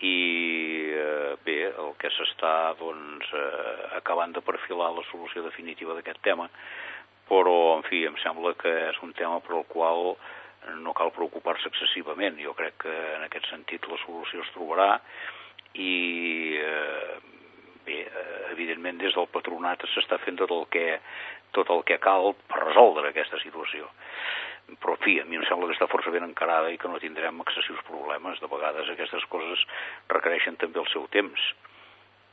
i 0.00 0.16
eh, 0.96 1.36
bé, 1.44 1.58
el 1.68 1.94
que 2.00 2.10
s'està 2.14 2.72
doncs, 2.78 3.32
eh, 3.36 3.96
acabant 3.98 4.32
de 4.32 4.42
perfilar 4.44 4.90
la 4.96 5.04
solució 5.10 5.44
definitiva 5.44 5.96
d'aquest 5.96 6.22
tema, 6.24 6.48
però 7.28 7.76
en 7.76 7.84
fi, 7.86 8.04
em 8.08 8.16
sembla 8.24 8.54
que 8.58 8.72
és 8.88 9.00
un 9.04 9.12
tema 9.18 9.40
per 9.44 9.58
al 9.58 9.66
qual 9.68 10.14
no 10.80 10.94
cal 10.96 11.12
preocupar-se 11.16 11.68
excessivament. 11.70 12.40
Jo 12.42 12.54
crec 12.58 12.80
que 12.84 12.94
en 13.16 13.26
aquest 13.26 13.48
sentit 13.52 13.86
la 13.88 14.00
solució 14.04 14.42
es 14.44 14.54
trobarà 14.56 14.94
i 15.78 15.92
eh, 16.60 17.18
bé, 17.86 18.00
eh, 18.06 18.40
evidentment 18.54 18.98
des 19.00 19.14
del 19.14 19.28
patronat 19.32 19.84
s'està 19.92 20.18
fent 20.24 20.40
tot 20.40 20.50
el 20.56 20.66
que 20.72 20.86
tot 21.54 21.70
el 21.74 21.82
que 21.82 21.98
cal 21.98 22.32
per 22.48 22.60
resoldre 22.62 23.10
aquesta 23.10 23.38
situació 23.42 23.88
però 24.82 24.96
fi, 25.04 25.18
a 25.20 25.24
mi 25.28 25.40
em 25.40 25.46
sembla 25.48 25.68
que 25.70 25.76
està 25.76 25.88
força 25.90 26.12
ben 26.14 26.26
encarada 26.26 26.70
i 26.70 26.78
que 26.78 26.88
no 26.88 27.00
tindrem 27.02 27.42
excessius 27.44 27.82
problemes. 27.88 28.40
De 28.42 28.50
vegades 28.50 28.92
aquestes 28.92 29.26
coses 29.32 29.64
requereixen 30.12 30.60
també 30.60 30.82
el 30.82 30.90
seu 30.92 31.08
temps, 31.14 31.48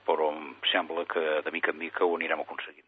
però 0.07 0.31
em 0.33 0.53
sembla 0.71 1.07
que 1.09 1.25
de 1.45 1.55
mica 1.55 1.73
en 1.73 1.81
mica 1.81 2.05
ho 2.05 2.15
anirem 2.15 2.43
aconseguint. 2.43 2.85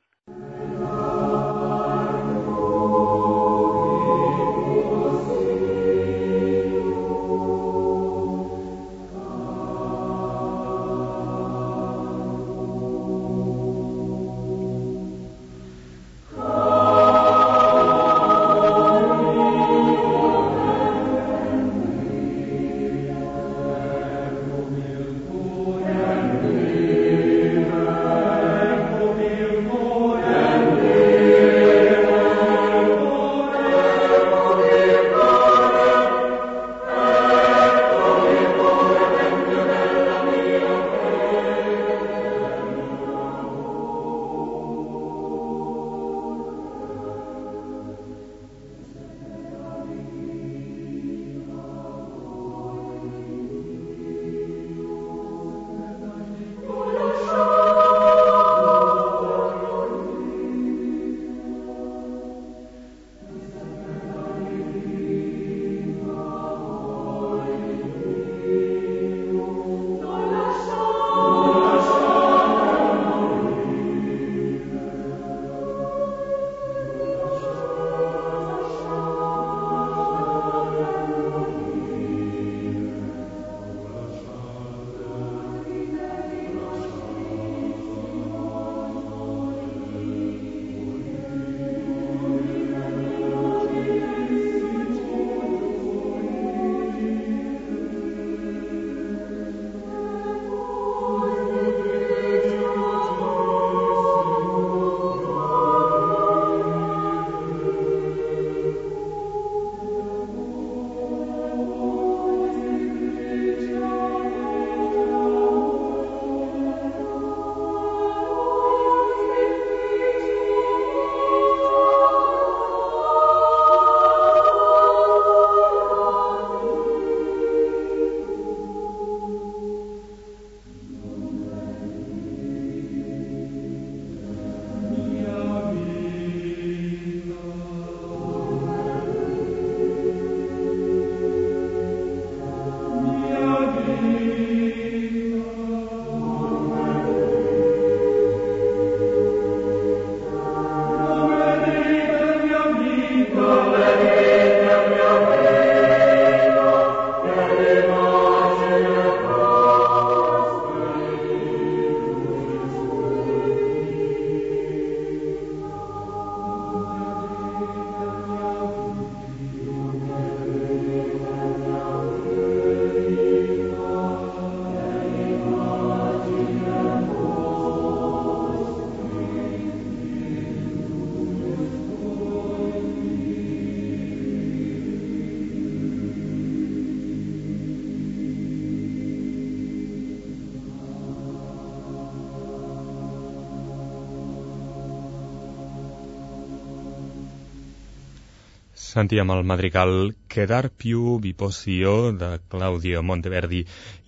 Sentíem 198.89 199.29
el 199.29 199.43
madrigal 199.49 199.91
Quedar 200.33 200.71
più 200.71 201.19
viposio 201.21 202.11
de 202.21 202.29
Claudio 202.53 203.03
Monteverdi, 203.09 203.59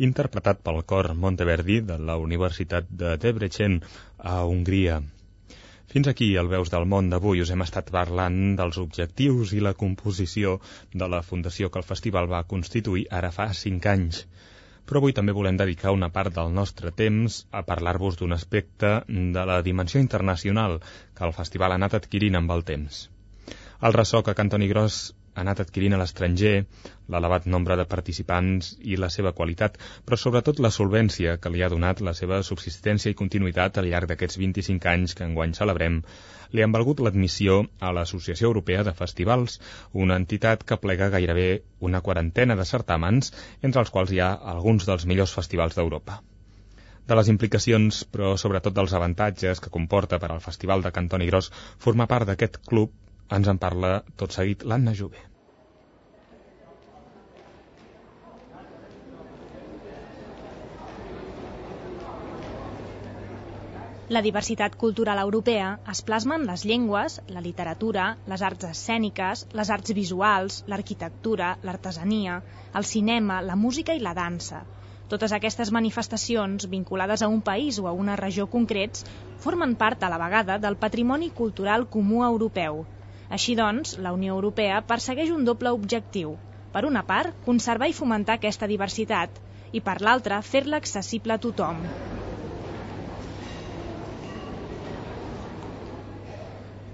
interpretat 0.07 0.63
pel 0.65 0.79
cor 0.91 1.09
Monteverdi 1.25 1.75
de 1.89 1.97
la 2.07 2.15
Universitat 2.21 2.87
de 3.01 3.11
Debrecen 3.25 3.75
a 4.31 4.39
Hongria. 4.53 4.95
Fins 5.93 6.09
aquí 6.09 6.31
el 6.43 6.49
Veus 6.55 6.73
del 6.73 6.89
Món 6.95 7.13
d'avui 7.13 7.43
us 7.45 7.53
hem 7.53 7.65
estat 7.67 7.93
parlant 7.97 8.41
dels 8.63 8.81
objectius 8.85 9.53
i 9.53 9.61
la 9.61 9.75
composició 9.83 10.55
de 11.03 11.11
la 11.15 11.21
fundació 11.29 11.69
que 11.69 11.81
el 11.83 11.89
festival 11.91 12.33
va 12.33 12.41
constituir 12.55 13.05
ara 13.21 13.29
fa 13.37 13.51
cinc 13.63 13.85
anys. 13.93 14.25
Però 14.87 15.03
avui 15.03 15.13
també 15.21 15.37
volem 15.43 15.61
dedicar 15.61 15.93
una 15.99 16.09
part 16.19 16.33
del 16.41 16.57
nostre 16.57 16.95
temps 17.05 17.43
a 17.51 17.61
parlar-vos 17.69 18.17
d'un 18.17 18.33
aspecte 18.41 18.97
de 19.37 19.47
la 19.53 19.61
dimensió 19.71 20.01
internacional 20.09 20.79
que 21.13 21.27
el 21.29 21.39
festival 21.43 21.69
ha 21.69 21.83
anat 21.83 22.01
adquirint 22.01 22.41
amb 22.41 22.57
el 22.57 22.71
temps. 22.75 23.03
El 23.87 23.93
ressò 23.93 24.19
que 24.21 24.33
Cantoni 24.37 24.67
Gros 24.69 24.95
ha 25.33 25.41
anat 25.41 25.61
adquirint 25.63 25.95
a 25.95 25.99
l'estranger, 25.99 26.51
l'elevat 27.13 27.47
nombre 27.53 27.77
de 27.79 27.85
participants 27.93 28.67
i 28.93 28.99
la 29.03 29.09
seva 29.15 29.31
qualitat, 29.39 29.79
però 30.05 30.19
sobretot 30.23 30.61
la 30.61 30.69
solvència 30.75 31.33
que 31.41 31.49
li 31.49 31.63
ha 31.65 31.69
donat 31.73 32.03
la 32.07 32.13
seva 32.19 32.43
subsistència 32.49 33.09
i 33.09 33.17
continuïtat 33.21 33.79
al 33.81 33.89
llarg 33.89 34.11
d'aquests 34.11 34.37
25 34.43 34.91
anys 34.93 35.17
que 35.17 35.25
enguany 35.25 35.57
celebrem, 35.57 35.97
li 36.53 36.65
han 36.65 36.77
valgut 36.77 37.01
l'admissió 37.01 37.57
a 37.79 37.89
l'Associació 37.97 38.51
Europea 38.51 38.85
de 38.85 38.93
Festivals, 39.01 39.57
una 40.05 40.21
entitat 40.23 40.61
que 40.61 40.77
plega 40.85 41.09
gairebé 41.17 41.49
una 41.89 42.05
quarantena 42.05 42.59
de 42.61 42.69
certàmens, 42.75 43.33
entre 43.63 43.81
els 43.81 43.93
quals 43.97 44.13
hi 44.13 44.21
ha 44.21 44.31
alguns 44.55 44.85
dels 44.91 45.09
millors 45.09 45.33
festivals 45.41 45.79
d'Europa. 45.79 46.21
De 47.09 47.17
les 47.17 47.33
implicacions, 47.33 48.05
però 48.13 48.35
sobretot 48.37 48.77
dels 48.77 48.93
avantatges 48.93 49.59
que 49.59 49.73
comporta 49.73 50.21
per 50.21 50.35
al 50.35 50.49
Festival 50.51 50.85
de 50.85 50.93
Cantoni 50.93 51.33
Gros 51.33 51.49
formar 51.81 52.11
part 52.11 52.29
d'aquest 52.29 52.61
club 52.69 52.93
ens 53.35 53.47
en 53.47 53.59
parla 53.59 53.91
tot 54.21 54.33
seguit 54.35 54.63
l'Anna 54.67 54.93
Jové. 55.01 55.21
La 64.11 64.21
diversitat 64.25 64.73
cultural 64.75 65.21
europea 65.21 65.67
es 65.93 66.01
plasma 66.07 66.35
en 66.35 66.43
les 66.49 66.65
llengües, 66.67 67.13
la 67.35 67.43
literatura, 67.45 68.09
les 68.33 68.41
arts 68.47 68.67
escèniques, 68.69 69.45
les 69.59 69.71
arts 69.77 69.93
visuals, 69.99 70.57
l'arquitectura, 70.73 71.53
l'artesania, 71.63 72.41
el 72.75 72.89
cinema, 72.89 73.39
la 73.41 73.55
música 73.55 73.95
i 73.95 74.03
la 74.03 74.11
dansa. 74.17 74.65
Totes 75.13 75.31
aquestes 75.37 75.71
manifestacions, 75.71 76.67
vinculades 76.73 77.23
a 77.23 77.29
un 77.31 77.39
país 77.41 77.79
o 77.79 77.87
a 77.87 77.95
una 78.03 78.19
regió 78.19 78.51
concrets, 78.51 79.07
formen 79.45 79.77
part 79.79 80.03
a 80.03 80.11
la 80.11 80.19
vegada 80.19 80.59
del 80.65 80.75
patrimoni 80.83 81.31
cultural 81.43 81.87
comú 81.95 82.25
europeu, 82.27 82.83
així 83.37 83.55
doncs, 83.55 83.93
la 84.05 84.11
Unió 84.15 84.33
Europea 84.35 84.81
persegueix 84.87 85.31
un 85.31 85.45
doble 85.47 85.71
objectiu. 85.77 86.33
Per 86.73 86.83
una 86.87 87.03
part, 87.07 87.31
conservar 87.45 87.87
i 87.91 87.95
fomentar 87.95 88.35
aquesta 88.39 88.67
diversitat 88.67 89.39
i 89.71 89.81
per 89.85 89.97
l'altra, 90.03 90.41
fer-la 90.41 90.81
accessible 90.83 91.35
a 91.35 91.39
tothom. 91.45 91.79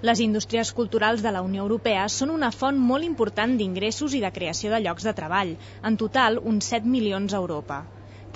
Les 0.08 0.22
indústries 0.22 0.70
culturals 0.78 1.26
de 1.26 1.34
la 1.34 1.42
Unió 1.42 1.64
Europea 1.66 2.06
són 2.20 2.30
una 2.30 2.52
font 2.54 2.78
molt 2.78 3.06
important 3.10 3.58
d'ingressos 3.58 4.14
i 4.14 4.22
de 4.22 4.30
creació 4.30 4.70
de 4.70 4.82
llocs 4.86 5.10
de 5.10 5.14
treball, 5.20 5.56
en 5.82 5.98
total 6.06 6.38
uns 6.38 6.70
7 6.74 6.86
milions 6.96 7.34
a 7.34 7.42
Europa 7.42 7.84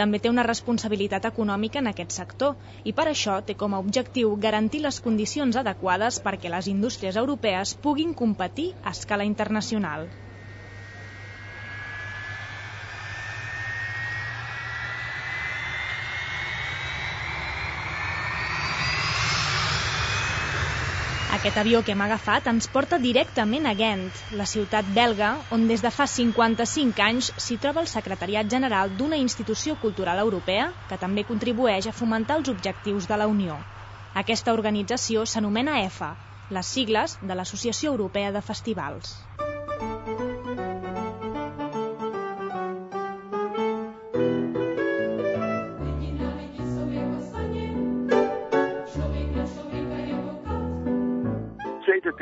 també 0.01 0.19
té 0.25 0.31
una 0.33 0.45
responsabilitat 0.47 1.29
econòmica 1.29 1.81
en 1.83 1.91
aquest 1.91 2.17
sector 2.19 2.57
i 2.85 2.95
per 3.01 3.07
això 3.11 3.37
té 3.51 3.57
com 3.63 3.75
a 3.75 3.83
objectiu 3.85 4.35
garantir 4.47 4.83
les 4.87 5.01
condicions 5.09 5.61
adequades 5.65 6.21
perquè 6.29 6.53
les 6.57 6.71
indústries 6.75 7.21
europees 7.25 7.77
puguin 7.87 8.15
competir 8.25 8.73
a 8.83 8.97
escala 8.97 9.29
internacional. 9.35 10.09
Aquest 21.43 21.57
avió 21.59 21.81
que 21.83 21.91
hem 21.91 22.03
agafat 22.05 22.45
ens 22.47 22.69
porta 22.71 23.01
directament 23.03 23.65
a 23.67 23.73
Ghent, 23.75 24.21
la 24.41 24.45
ciutat 24.47 24.93
belga, 24.99 25.31
on 25.57 25.65
des 25.67 25.83
de 25.83 25.91
fa 25.91 26.07
55 26.07 27.03
anys 27.03 27.33
s'hi 27.45 27.57
troba 27.65 27.83
el 27.83 27.89
secretariat 27.91 28.47
general 28.53 28.95
d'una 29.01 29.19
institució 29.19 29.75
cultural 29.83 30.23
europea 30.23 30.69
que 30.87 31.01
també 31.03 31.27
contribueix 31.33 31.91
a 31.91 31.97
fomentar 31.99 32.39
els 32.39 32.53
objectius 32.55 33.11
de 33.11 33.19
la 33.19 33.27
Unió. 33.27 33.59
Aquesta 34.23 34.55
organització 34.55 35.27
s'anomena 35.27 35.81
EFA, 35.83 36.15
les 36.59 36.75
sigles 36.79 37.19
de 37.21 37.35
l'Associació 37.35 37.91
Europea 37.91 38.31
de 38.31 38.47
Festivals. 38.53 39.17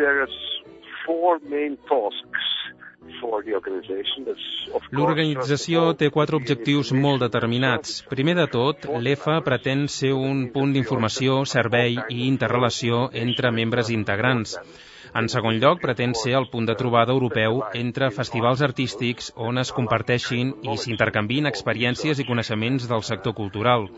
There 0.01 0.23
is 0.25 0.35
four 1.05 1.39
main 1.55 1.77
tasks 1.89 2.47
L'organització 4.97 5.81
té 6.01 6.09
quatre 6.15 6.37
objectius 6.39 6.93
molt 7.05 7.25
determinats. 7.25 7.95
Primer 8.13 8.35
de 8.39 8.47
tot, 8.53 8.87
l'EFA 9.07 9.37
pretén 9.49 9.83
ser 9.95 10.13
un 10.17 10.45
punt 10.55 10.73
d'informació, 10.77 11.39
servei 11.55 11.99
i 11.99 12.21
interrelació 12.29 13.01
entre 13.25 13.53
membres 13.59 13.91
integrants. 13.97 14.55
En 15.21 15.27
segon 15.33 15.59
lloc, 15.65 15.81
pretén 15.85 16.13
ser 16.23 16.35
el 16.41 16.47
punt 16.53 16.67
de 16.71 16.77
trobada 16.83 17.17
europeu 17.17 17.53
entre 17.85 18.13
festivals 18.21 18.63
artístics 18.69 19.33
on 19.49 19.59
es 19.65 19.73
comparteixin 19.81 20.53
i 20.63 20.77
s'intercanvin 20.85 21.51
experiències 21.51 22.23
i 22.23 22.29
coneixements 22.29 22.87
del 22.93 23.03
sector 23.13 23.35
cultural. 23.43 23.89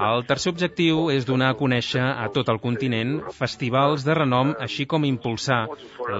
El 0.00 0.24
tercer 0.26 0.52
objectiu 0.52 1.08
és 1.12 1.26
donar 1.28 1.50
a 1.52 1.56
conèixer 1.58 2.02
a 2.02 2.28
tot 2.34 2.48
el 2.52 2.60
continent 2.62 3.18
festivals 3.36 4.06
de 4.06 4.16
renom, 4.16 4.54
així 4.66 4.86
com 4.88 5.04
impulsar 5.04 5.66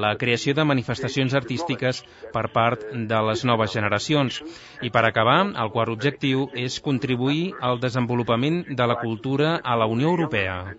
la 0.05 0.14
creació 0.20 0.55
de 0.55 0.66
manifestacions 0.68 1.35
artístiques 1.35 2.03
per 2.35 2.49
part 2.53 2.85
de 2.93 3.23
les 3.29 3.45
noves 3.49 3.73
generacions. 3.73 4.43
I 4.83 4.91
per 4.91 5.05
acabar, 5.09 5.41
el 5.64 5.73
quart 5.75 5.93
objectiu 5.93 6.49
és 6.55 6.81
contribuir 6.81 7.53
al 7.61 7.81
desenvolupament 7.81 8.64
de 8.68 8.87
la 8.87 8.99
cultura 9.01 9.59
a 9.62 9.77
la 9.77 9.87
Unió 9.87 10.12
Europea. 10.12 10.75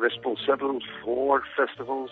Responsible 0.00 0.80
for 1.04 1.42
festivals 1.56 2.10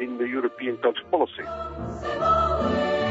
in 0.00 0.18
the 0.18 0.26
European 0.26 0.76
culture 0.82 1.06
policy. 1.10 3.04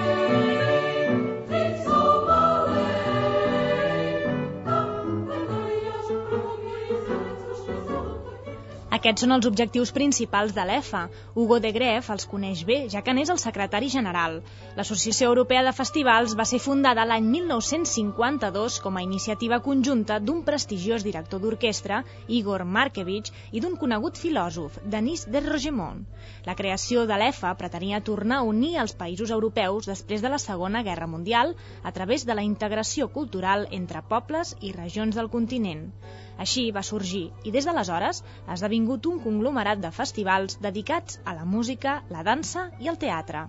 Aquests 8.95 9.25
són 9.25 9.35
els 9.35 9.45
objectius 9.47 9.89
principals 9.95 10.53
de 10.55 10.63
l'EFA. 10.67 11.01
Hugo 11.41 11.55
de 11.63 11.71
Gref 11.75 12.05
els 12.13 12.25
coneix 12.31 12.61
bé, 12.67 12.75
ja 12.93 13.01
que 13.03 13.13
n'és 13.15 13.31
el 13.33 13.39
secretari 13.41 13.89
general. 13.91 14.37
L'Associació 14.77 15.27
Europea 15.31 15.63
de 15.67 15.73
Festivals 15.75 16.35
va 16.39 16.45
ser 16.47 16.61
fundada 16.63 17.03
l'any 17.09 17.25
1952 17.33 18.77
com 18.85 18.95
a 18.95 19.03
iniciativa 19.03 19.59
conjunta 19.65 20.21
d'un 20.23 20.43
prestigiós 20.47 21.03
director 21.03 21.43
d'orquestra, 21.43 21.97
Igor 22.37 22.63
Markevich, 22.77 23.33
i 23.51 23.63
d'un 23.65 23.75
conegut 23.81 24.21
filòsof, 24.21 24.77
Denis 24.95 25.25
de 25.33 25.41
Rogemont. 25.43 26.05
La 26.47 26.55
creació 26.61 27.03
de 27.09 27.17
l'EFA 27.19 27.51
pretenia 27.59 27.99
tornar 28.11 28.37
a 28.39 28.47
unir 28.53 28.77
els 28.85 28.95
països 29.01 29.33
europeus 29.39 29.89
després 29.91 30.23
de 30.23 30.31
la 30.31 30.39
Segona 30.45 30.85
Guerra 30.87 31.09
Mundial 31.17 31.51
a 31.83 31.91
través 31.91 32.23
de 32.23 32.39
la 32.39 32.47
integració 32.47 33.09
cultural 33.19 33.67
entre 33.81 34.05
pobles 34.15 34.55
i 34.61 34.71
regions 34.79 35.19
del 35.19 35.33
continent. 35.35 35.89
Així 36.37 36.69
va 36.75 36.83
sorgir 36.83 37.25
i 37.43 37.51
des 37.55 37.67
d'aleshores 37.67 38.23
ha 38.45 38.57
esdevingut 38.57 39.05
un 39.11 39.21
conglomerat 39.23 39.83
de 39.83 39.91
festivals 39.91 40.59
dedicats 40.61 41.21
a 41.25 41.35
la 41.37 41.45
música, 41.45 42.01
la 42.09 42.23
dansa 42.23 42.69
i 42.79 42.91
el 42.91 42.97
teatre. 42.97 43.47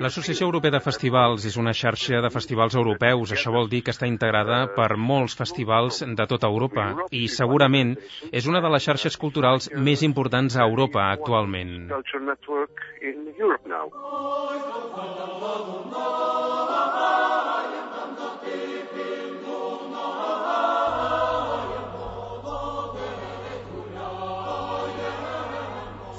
L'Associació 0.00 0.46
Europea 0.48 0.72
de 0.74 0.80
Festivals 0.80 1.44
és 1.50 1.56
una 1.60 1.74
xarxa 1.80 2.20
de 2.24 2.30
festivals 2.32 2.76
europeus. 2.80 3.34
Això 3.36 3.52
vol 3.52 3.68
dir 3.72 3.82
que 3.84 3.92
està 3.94 4.08
integrada 4.08 4.60
per 4.76 4.96
molts 4.96 5.36
festivals 5.40 6.00
de 6.20 6.26
tota 6.32 6.48
Europa 6.48 6.86
i 7.20 7.26
segurament 7.28 7.94
és 8.32 8.48
una 8.50 8.62
de 8.64 8.72
les 8.72 8.86
xarxes 8.88 9.18
culturals 9.20 9.70
més 9.90 10.02
importants 10.06 10.56
a 10.56 10.66
Europa 10.66 11.10
actualment. 11.10 11.90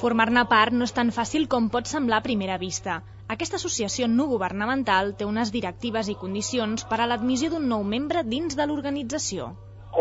Formar-ne 0.01 0.41
part 0.49 0.73
no 0.73 0.85
és 0.89 0.93
tan 0.97 1.11
fàcil 1.13 1.43
com 1.53 1.67
pot 1.73 1.89
semblar 1.89 2.19
a 2.21 2.25
primera 2.25 2.55
vista. 2.61 2.93
Aquesta 3.33 3.59
associació 3.59 4.07
no 4.13 4.25
governamental 4.31 5.11
té 5.19 5.27
unes 5.29 5.51
directives 5.55 6.07
i 6.09 6.15
condicions 6.21 6.87
per 6.93 6.97
a 7.03 7.05
l'admissió 7.11 7.51
d'un 7.51 7.67
nou 7.73 7.83
membre 7.91 8.23
dins 8.31 8.57
de 8.57 8.65
l'organització. 8.65 9.51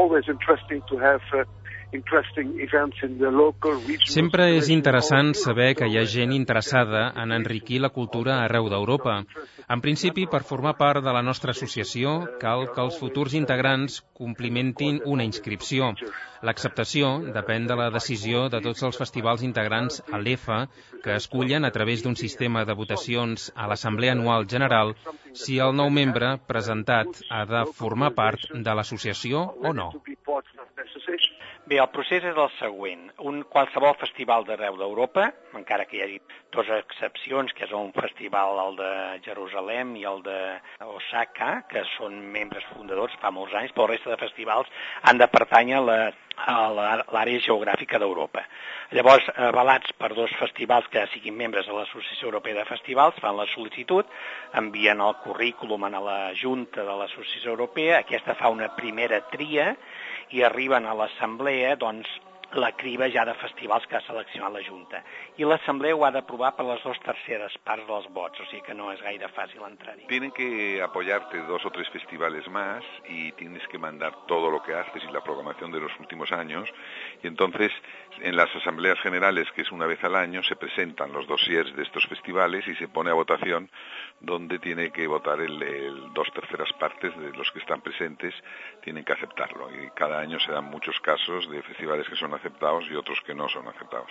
Always 0.02 0.30
interesting 0.32 0.80
to 0.88 0.96
have 1.04 1.36
uh, 1.36 1.44
Sempre 4.06 4.44
és 4.56 4.68
interessant 4.70 5.32
saber 5.34 5.70
que 5.78 5.88
hi 5.90 5.96
ha 5.98 6.04
gent 6.12 6.32
interessada 6.36 7.00
en 7.22 7.32
enriquir 7.34 7.80
la 7.82 7.90
cultura 7.96 8.36
arreu 8.44 8.68
d'Europa. 8.70 9.16
En 9.74 9.82
principi, 9.82 10.26
per 10.30 10.42
formar 10.50 10.76
part 10.78 11.02
de 11.02 11.14
la 11.16 11.22
nostra 11.28 11.50
associació, 11.56 12.12
cal 12.42 12.68
que 12.74 12.84
els 12.84 12.98
futurs 13.00 13.34
integrants 13.38 13.98
complimentin 14.20 15.00
una 15.14 15.26
inscripció. 15.26 15.90
L'acceptació 16.46 17.10
depèn 17.34 17.66
de 17.66 17.76
la 17.80 17.90
decisió 17.96 18.46
de 18.54 18.62
tots 18.68 18.86
els 18.86 19.00
festivals 19.02 19.42
integrants 19.48 19.98
a 20.12 20.22
l'EFA, 20.22 20.60
que 21.02 21.18
escullen 21.18 21.66
a 21.66 21.72
través 21.74 22.04
d'un 22.06 22.16
sistema 22.22 22.64
de 22.64 22.78
votacions 22.84 23.50
a 23.56 23.66
l'Assemblea 23.66 24.14
Anual 24.14 24.46
General 24.54 24.94
si 25.42 25.58
el 25.58 25.74
nou 25.82 25.90
membre 25.90 26.36
presentat 26.46 27.22
ha 27.30 27.44
de 27.50 27.66
formar 27.82 28.14
part 28.22 28.46
de 28.54 28.78
l'associació 28.78 29.46
o 29.58 29.74
no. 29.82 29.90
Bé, 31.70 31.76
el 31.78 31.86
procés 31.94 32.24
és 32.26 32.34
el 32.34 32.48
següent. 32.56 33.02
Un 33.30 33.44
qualsevol 33.46 33.92
festival 34.00 34.42
d'arreu 34.48 34.74
d'Europa, 34.80 35.28
encara 35.54 35.84
que 35.86 36.00
hi 36.00 36.00
hagi 36.02 36.16
dues 36.50 36.72
excepcions, 36.74 37.52
que 37.54 37.62
és 37.68 37.74
un 37.78 37.92
festival, 37.94 38.58
el 38.64 38.78
de 38.80 38.88
Jerusalem 39.28 39.92
i 40.00 40.02
el 40.10 40.18
de 40.26 40.40
Osaka, 40.96 41.52
que 41.70 41.84
són 41.92 42.18
membres 42.34 42.66
fundadors 42.72 43.14
fa 43.22 43.30
molts 43.30 43.54
anys, 43.54 43.70
però 43.76 43.86
la 43.86 43.92
resta 43.92 44.10
de 44.10 44.18
festivals 44.18 44.74
han 45.06 45.22
de 45.22 45.30
pertànyer 45.30 45.78
a 45.78 46.58
l'àrea 46.74 47.46
geogràfica 47.46 48.02
d'Europa. 48.02 48.42
Llavors, 48.98 49.30
avalats 49.52 49.94
per 49.94 50.10
dos 50.18 50.34
festivals 50.42 50.90
que 50.90 51.06
siguin 51.14 51.38
membres 51.38 51.70
de 51.70 51.78
l'Associació 51.78 52.32
Europea 52.32 52.58
de 52.58 52.66
Festivals, 52.66 53.22
fan 53.22 53.38
la 53.38 53.46
sol·licitud, 53.54 54.10
envien 54.58 55.06
el 55.06 55.20
currículum 55.22 55.86
a 55.86 55.94
la 56.02 56.20
Junta 56.34 56.82
de 56.82 57.02
l'Associació 57.04 57.54
Europea, 57.54 58.00
aquesta 58.02 58.34
fa 58.34 58.50
una 58.50 58.74
primera 58.74 59.22
tria 59.30 59.76
i 60.30 60.44
arriben 60.46 60.86
a 60.86 60.94
l'assemblea 60.94 61.76
doncs, 61.76 62.08
la 62.52 62.72
criba 62.72 63.06
ja 63.10 63.24
de 63.24 63.34
festivals 63.38 63.86
que 63.86 63.96
ha 63.96 64.02
seleccionat 64.02 64.52
la 64.52 64.62
Junta. 64.66 65.02
I 65.38 65.46
l'Assemblea 65.46 65.94
ho 65.94 66.02
ha 66.04 66.10
d'aprovar 66.10 66.50
per 66.56 66.66
les 66.66 66.82
dues 66.82 66.98
terceres 67.04 67.54
parts 67.66 67.86
dels 67.86 68.08
vots, 68.14 68.40
o 68.42 68.46
sigui 68.50 68.64
que 68.66 68.74
no 68.74 68.90
és 68.92 69.02
gaire 69.04 69.28
fàcil 69.36 69.62
entrar-hi. 69.66 70.08
Tienen 70.10 70.32
que 70.34 70.80
apoyarte 70.82 71.44
dos 71.46 71.64
o 71.64 71.70
tres 71.70 71.88
festivales 71.94 72.48
más 72.50 72.84
y 73.08 73.30
tienes 73.32 73.66
que 73.68 73.78
mandar 73.78 74.26
todo 74.26 74.50
lo 74.50 74.62
que 74.62 74.74
haces 74.74 75.04
y 75.04 75.12
la 75.12 75.22
programación 75.22 75.70
de 75.70 75.80
los 75.80 75.92
últimos 76.00 76.32
años. 76.32 76.68
Y 77.22 77.28
entonces, 77.28 77.70
en 78.22 78.36
las 78.36 78.54
asambleas 78.54 78.98
generales, 79.00 79.48
que 79.54 79.62
es 79.62 79.72
una 79.72 79.86
vez 79.86 80.02
al 80.04 80.16
año, 80.16 80.42
se 80.42 80.56
presentan 80.56 81.12
los 81.12 81.26
dossiers 81.26 81.74
de 81.76 81.82
estos 81.82 82.06
festivales 82.06 82.66
y 82.68 82.74
se 82.76 82.88
pone 82.88 83.10
a 83.10 83.14
votación 83.14 83.70
donde 84.20 84.58
tiene 84.58 84.90
que 84.90 85.06
votar 85.06 85.40
el, 85.40 85.62
el 85.62 86.12
dos 86.12 86.28
terceras 86.32 86.72
partes 86.74 87.16
de 87.18 87.32
los 87.32 87.50
que 87.52 87.60
están 87.60 87.80
presentes, 87.80 88.34
tienen 88.82 89.04
que 89.04 89.12
aceptarlo. 89.12 89.68
Y 89.70 89.90
cada 89.90 90.20
año 90.20 90.38
se 90.40 90.52
dan 90.52 90.64
muchos 90.64 90.98
casos 91.00 91.50
de 91.50 91.62
festivales 91.62 92.08
que 92.08 92.16
son 92.16 92.34
aceptados 92.34 92.84
y 92.90 92.94
otros 92.94 93.18
que 93.26 93.34
no 93.34 93.48
son 93.48 93.68
aceptados. 93.68 94.10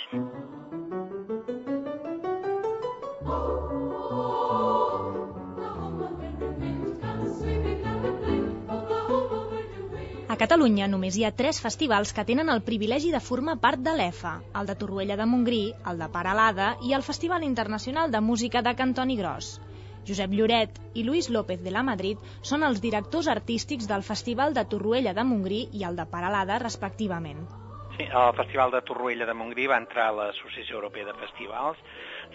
Catalunya 10.39 10.85
només 10.87 11.17
hi 11.19 11.25
ha 11.27 11.33
tres 11.39 11.57
festivals 11.59 12.13
que 12.15 12.23
tenen 12.27 12.47
el 12.51 12.61
privilegi 12.67 13.09
de 13.11 13.19
formar 13.19 13.57
part 13.63 13.81
de 13.83 13.91
l'EFA, 13.97 14.37
el 14.59 14.69
de 14.69 14.75
Torroella 14.79 15.17
de 15.19 15.25
Montgrí, 15.27 15.63
el 15.91 15.97
de 15.99 16.07
Paralada 16.13 16.67
i 16.89 16.93
el 16.95 17.03
Festival 17.03 17.43
Internacional 17.43 18.13
de 18.13 18.21
Música 18.27 18.61
de 18.63 18.71
Cantoni 18.81 19.17
Gros. 19.19 19.49
Josep 20.07 20.31
Lloret 20.37 20.79
i 20.95 21.03
Luis 21.03 21.27
López 21.29 21.59
de 21.65 21.73
la 21.75 21.83
Madrid 21.83 22.23
són 22.51 22.63
els 22.63 22.79
directors 22.85 23.27
artístics 23.27 23.89
del 23.91 24.05
Festival 24.11 24.55
de 24.55 24.63
Torroella 24.75 25.13
de 25.17 25.27
Montgrí 25.27 25.59
i 25.75 25.83
el 25.89 25.99
de 25.99 26.07
Paralada, 26.13 26.61
respectivament. 26.63 27.43
Sí, 27.97 28.07
el 28.07 28.31
Festival 28.39 28.71
de 28.71 28.81
Torroella 28.87 29.27
de 29.27 29.35
Montgrí 29.35 29.67
va 29.67 29.83
entrar 29.83 30.07
a 30.07 30.17
l'Associació 30.21 30.79
Europea 30.79 31.11
de 31.11 31.19
Festivals 31.19 31.83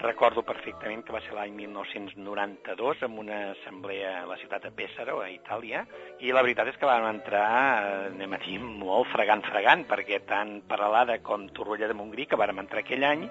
Recordo 0.03 0.43
perfectament 0.43 1.05
que 1.07 1.15
va 1.15 1.21
ser 1.23 1.37
l'any 1.37 1.53
1992 1.55 3.05
amb 3.07 3.21
una 3.23 3.37
assemblea 3.53 4.11
a 4.21 4.25
la 4.27 4.37
ciutat 4.41 4.67
de 4.67 4.73
Pessaro, 4.75 5.21
a 5.23 5.29
Itàlia, 5.31 5.85
i 6.19 6.33
la 6.35 6.43
veritat 6.43 6.73
és 6.73 6.79
que 6.81 6.89
vam 6.89 7.07
entrar, 7.09 7.45
eh, 7.45 8.09
anem 8.11 8.35
a 8.35 8.41
dir, 8.43 8.59
molt 8.59 9.09
fregant-fregant, 9.13 9.87
perquè 9.89 10.19
tant 10.27 10.57
Paralada 10.69 11.21
com 11.23 11.47
Torroella 11.57 11.89
de 11.89 11.95
Montgrí, 11.95 12.27
que 12.27 12.41
vàrem 12.41 12.59
entrar 12.65 12.83
aquell 12.83 13.07
any, 13.07 13.25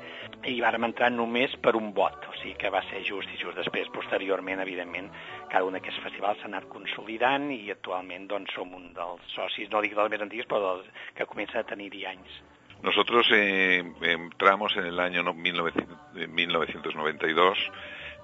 i 0.47 0.55
vàrem 0.63 0.87
entrar 0.87 1.11
només 1.11 1.53
per 1.61 1.75
un 1.75 1.91
vot, 1.93 2.29
o 2.31 2.33
sigui 2.39 2.55
que 2.63 2.71
va 2.71 2.81
ser 2.89 3.03
just 3.03 3.29
i 3.35 3.37
just 3.43 3.59
després. 3.59 3.91
Posteriorment, 3.93 4.63
evidentment, 4.63 5.11
cada 5.51 5.67
un 5.67 5.75
d'aquests 5.77 6.01
festivals 6.07 6.39
s'ha 6.39 6.49
anat 6.49 6.71
consolidant 6.71 7.51
i 7.51 7.69
actualment 7.75 8.27
doncs, 8.31 8.55
som 8.55 8.73
un 8.73 8.93
dels 8.95 9.35
socis, 9.35 9.69
no 9.69 9.83
dic 9.83 9.99
dels 9.99 10.09
més 10.09 10.25
antics, 10.25 10.47
però 10.47 10.63
dels 10.63 10.89
que 11.13 11.27
comencen 11.27 11.59
a 11.59 11.69
tenir-hi 11.75 12.07
anys. 12.15 12.41
Nosotros 12.83 13.25
eh, 13.31 13.83
entramos 14.01 14.75
en 14.75 14.85
el 14.85 14.99
año 14.99 15.23
1992, 15.33 17.57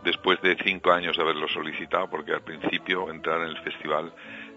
después 0.04 0.42
de 0.42 0.58
cinco 0.62 0.92
años 0.92 1.16
de 1.16 1.24
haberlo 1.24 1.48
solicitado, 1.48 2.10
porque 2.10 2.34
al 2.34 2.42
principio 2.42 3.10
entrar 3.10 3.40
en 3.42 3.48
el 3.48 3.58
festival 3.60 4.12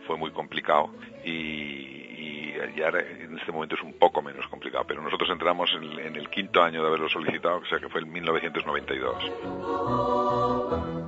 fue 0.06 0.16
muy 0.16 0.32
complicado 0.32 0.90
y, 1.24 1.30
y 1.30 2.54
en 2.58 3.38
este 3.38 3.52
momento 3.52 3.76
es 3.76 3.82
un 3.82 3.92
poco 3.94 4.20
menos 4.22 4.46
complicado, 4.48 4.84
pero 4.86 5.00
nosotros 5.02 5.30
entramos 5.30 5.70
en, 5.74 5.98
en 6.00 6.16
el 6.16 6.28
quinto 6.28 6.62
año 6.62 6.82
de 6.82 6.88
haberlo 6.88 7.08
solicitado, 7.08 7.58
o 7.58 7.66
sea 7.66 7.78
que 7.78 7.88
fue 7.88 8.00
en 8.00 8.12
1992. 8.12 11.01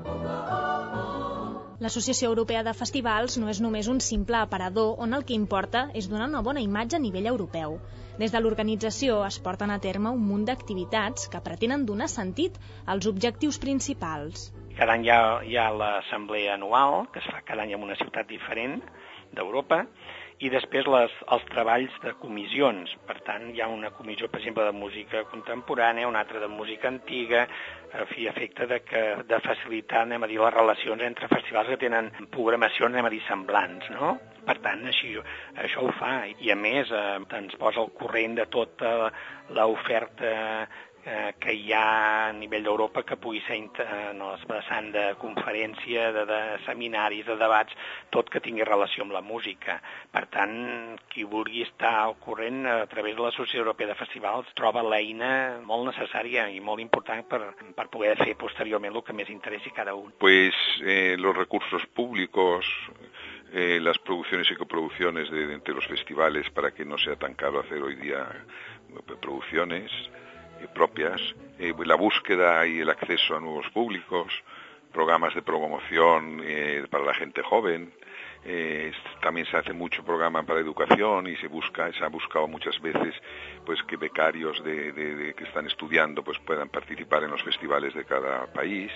L'Associació 1.85 2.31
Europea 2.31 2.63
de 2.65 2.73
Festivals 2.73 3.35
no 3.37 3.51
és 3.53 3.59
només 3.61 3.91
un 3.93 3.99
simple 4.05 4.39
aparador 4.39 5.03
on 5.05 5.13
el 5.17 5.25
que 5.29 5.35
importa 5.37 5.83
és 6.01 6.07
donar 6.09 6.31
una 6.31 6.41
bona 6.47 6.63
imatge 6.65 6.97
a 6.97 7.01
nivell 7.03 7.29
europeu. 7.29 7.77
Des 8.23 8.33
de 8.33 8.41
l'organització 8.41 9.19
es 9.27 9.37
porten 9.49 9.75
a 9.75 9.77
terme 9.87 10.15
un 10.17 10.25
munt 10.31 10.47
d'activitats 10.49 11.29
que 11.29 11.43
pretenen 11.45 11.85
donar 11.85 12.09
sentit 12.09 12.57
als 12.95 13.11
objectius 13.13 13.61
principals. 13.67 14.49
Cada 14.79 14.97
any 14.97 15.05
hi 15.05 15.13
ha, 15.13 15.21
hi 15.45 15.61
ha 15.61 15.69
l'assemblea 15.77 16.57
anual, 16.57 17.03
que 17.13 17.21
es 17.21 17.29
fa 17.29 17.45
cada 17.45 17.69
any 17.69 17.77
en 17.77 17.85
una 17.85 18.01
ciutat 18.01 18.33
diferent 18.33 18.81
d'Europa, 19.37 19.85
i 20.43 20.49
després 20.51 20.89
les, 20.91 21.13
els 21.37 21.45
treballs 21.53 21.95
de 22.03 22.15
comissions. 22.23 22.91
Per 23.07 23.21
tant, 23.29 23.51
hi 23.53 23.61
ha 23.61 23.69
una 23.71 23.93
comissió, 23.95 24.29
per 24.33 24.41
exemple, 24.41 24.65
de 24.67 24.75
música 24.77 25.23
contemporània, 25.31 26.09
una 26.09 26.25
altra 26.25 26.41
de 26.43 26.49
música 26.51 26.89
antiga, 26.91 27.45
a 27.95 28.07
fi 28.11 28.27
efecte 28.27 28.67
de, 28.67 28.81
que, 28.83 29.03
de 29.29 29.41
facilitar, 29.45 30.03
anem 30.03 30.25
a 30.25 30.29
dir, 30.31 30.41
les 30.43 30.55
relacions 30.55 31.03
entre 31.07 31.29
festivals 31.31 31.71
que 31.73 31.81
tenen 31.85 32.11
programacions, 32.35 32.93
anem 32.93 33.09
a 33.09 33.13
dir, 33.13 33.23
semblants, 33.29 33.91
no? 33.95 34.17
Per 34.45 34.57
tant, 34.65 34.83
així, 34.91 35.15
això 35.63 35.87
ho 35.87 35.93
fa 35.97 36.15
i 36.29 36.51
a 36.53 36.57
més 36.59 36.91
eh, 36.93 37.05
ens 37.39 37.55
posa 37.61 37.81
al 37.81 37.93
corrent 37.97 38.35
de 38.37 38.45
tota 38.53 38.91
l'oferta 39.57 40.33
eh, 41.05 41.35
que 41.39 41.53
hi 41.53 41.73
ha 41.73 42.29
a 42.29 42.33
nivell 42.33 42.65
d'Europa 42.67 43.03
que 43.07 43.19
pugui 43.21 43.41
ser 43.47 43.59
en 43.61 44.23
el 44.25 44.47
vessant 44.49 44.91
de 44.95 45.05
conferència, 45.21 46.11
de, 46.17 46.25
de 46.29 46.41
seminaris, 46.65 47.27
de 47.27 47.37
debats, 47.41 47.77
tot 48.15 48.31
que 48.33 48.43
tingui 48.45 48.67
relació 48.67 49.05
amb 49.05 49.15
la 49.17 49.23
música. 49.25 49.79
Per 50.15 50.25
tant, 50.33 50.55
qui 51.13 51.27
vulgui 51.29 51.65
estar 51.67 51.95
al 52.03 52.17
corrent 52.25 52.65
a 52.71 52.87
través 52.91 53.17
de 53.17 53.25
l'Associació 53.25 53.65
Europea 53.65 53.93
de 53.93 53.99
Festivals 54.01 54.51
troba 54.59 54.85
l'eina 54.87 55.61
molt 55.65 55.91
necessària 55.93 56.49
i 56.51 56.61
molt 56.61 56.83
important 56.83 57.25
per, 57.29 57.43
per 57.77 57.89
poder 57.93 58.17
fer 58.23 58.37
posteriorment 58.41 58.95
el 58.95 59.05
que 59.05 59.17
més 59.17 59.31
interessi 59.33 59.75
cada 59.75 59.95
un. 59.95 60.13
Pues 60.19 60.55
eh, 60.83 61.17
los 61.19 61.37
recursos 61.37 61.85
públicos, 61.95 62.67
eh, 63.53 63.79
las 63.81 63.99
producciones 63.99 64.51
y 64.51 64.57
coproducciones 64.57 65.31
de, 65.31 65.47
de, 65.47 65.55
entre 65.55 65.75
los 65.75 65.87
festivales 65.87 66.51
para 66.51 66.73
que 66.73 66.85
no 66.85 66.99
sea 66.99 67.17
tan 67.17 67.35
caro 67.35 67.61
hacer 67.61 67.83
hoy 67.83 67.97
día 67.97 68.27
producciones, 69.21 69.91
propias, 70.75 71.21
eh, 71.59 71.73
la 71.85 71.95
búsqueda 71.95 72.67
y 72.67 72.81
el 72.81 72.91
acceso 72.91 73.37
a 73.37 73.41
nuevos 73.41 73.69
públicos, 73.71 74.33
programas 74.93 75.35
de 75.35 75.43
promoción 75.43 76.41
eh, 76.43 76.87
para 76.91 77.05
la 77.05 77.15
gente 77.15 77.43
joven. 77.43 77.93
Eh, 78.47 78.93
también 79.23 79.47
se 79.47 79.57
hace 79.57 79.73
mucho 79.73 80.05
programa 80.05 80.43
para 80.43 80.61
educación 80.61 81.27
y 81.27 81.37
se 81.37 81.49
busca, 81.49 81.91
se 81.93 82.05
ha 82.05 82.09
buscado 82.09 82.47
muchas 82.47 82.79
veces, 82.81 83.15
pues 83.65 83.83
que 83.85 83.97
becarios 83.97 84.63
de, 84.63 84.93
de, 84.93 85.17
de 85.17 85.35
que 85.35 85.45
están 85.45 85.67
estudiando, 85.67 86.23
pues 86.23 86.39
puedan 86.41 86.69
participar 86.69 87.25
en 87.25 87.31
los 87.31 87.43
festivales 87.43 87.95
de 87.95 88.05
cada 88.05 88.47
país. 88.53 88.93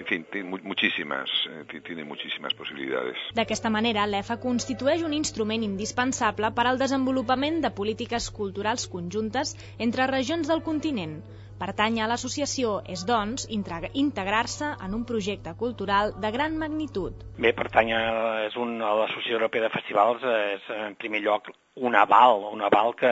En 0.00 0.06
fin, 0.08 0.24
té 0.32 0.42
muchísimas, 0.42 1.30
eh, 1.50 1.80
tiene 1.84 2.04
muchísimas 2.04 2.54
possibilitats. 2.54 3.20
D'aquesta 3.36 3.68
manera, 3.68 4.06
l'EFA 4.08 4.38
constitueix 4.40 5.04
un 5.04 5.12
instrument 5.12 5.66
indispensable 5.66 6.50
per 6.56 6.66
al 6.70 6.80
desenvolupament 6.80 7.60
de 7.60 7.70
polítiques 7.70 8.30
culturals 8.30 8.88
conjuntes 8.88 9.52
entre 9.78 10.08
regions 10.08 10.48
del 10.48 10.64
continent. 10.64 11.20
Pertànyer 11.60 12.06
a 12.06 12.08
l'associació 12.08 12.78
és, 12.88 13.02
doncs, 13.04 13.44
integrar-se 13.52 14.70
en 14.86 14.94
un 14.96 15.04
projecte 15.04 15.52
cultural 15.62 16.14
de 16.16 16.30
gran 16.32 16.56
magnitud. 16.56 17.20
Bé, 17.36 17.52
pertànyer 17.52 18.00
és 18.46 18.56
un, 18.56 18.78
a 18.80 18.94
l'Associació 19.02 19.36
Europea 19.36 19.66
de 19.66 19.74
Festivals 19.74 20.24
és, 20.30 20.70
en 20.86 20.96
primer 20.96 21.20
lloc, 21.26 21.52
un 21.80 21.96
aval, 21.96 22.44
un 22.52 22.62
aval 22.62 22.94
que, 22.94 23.10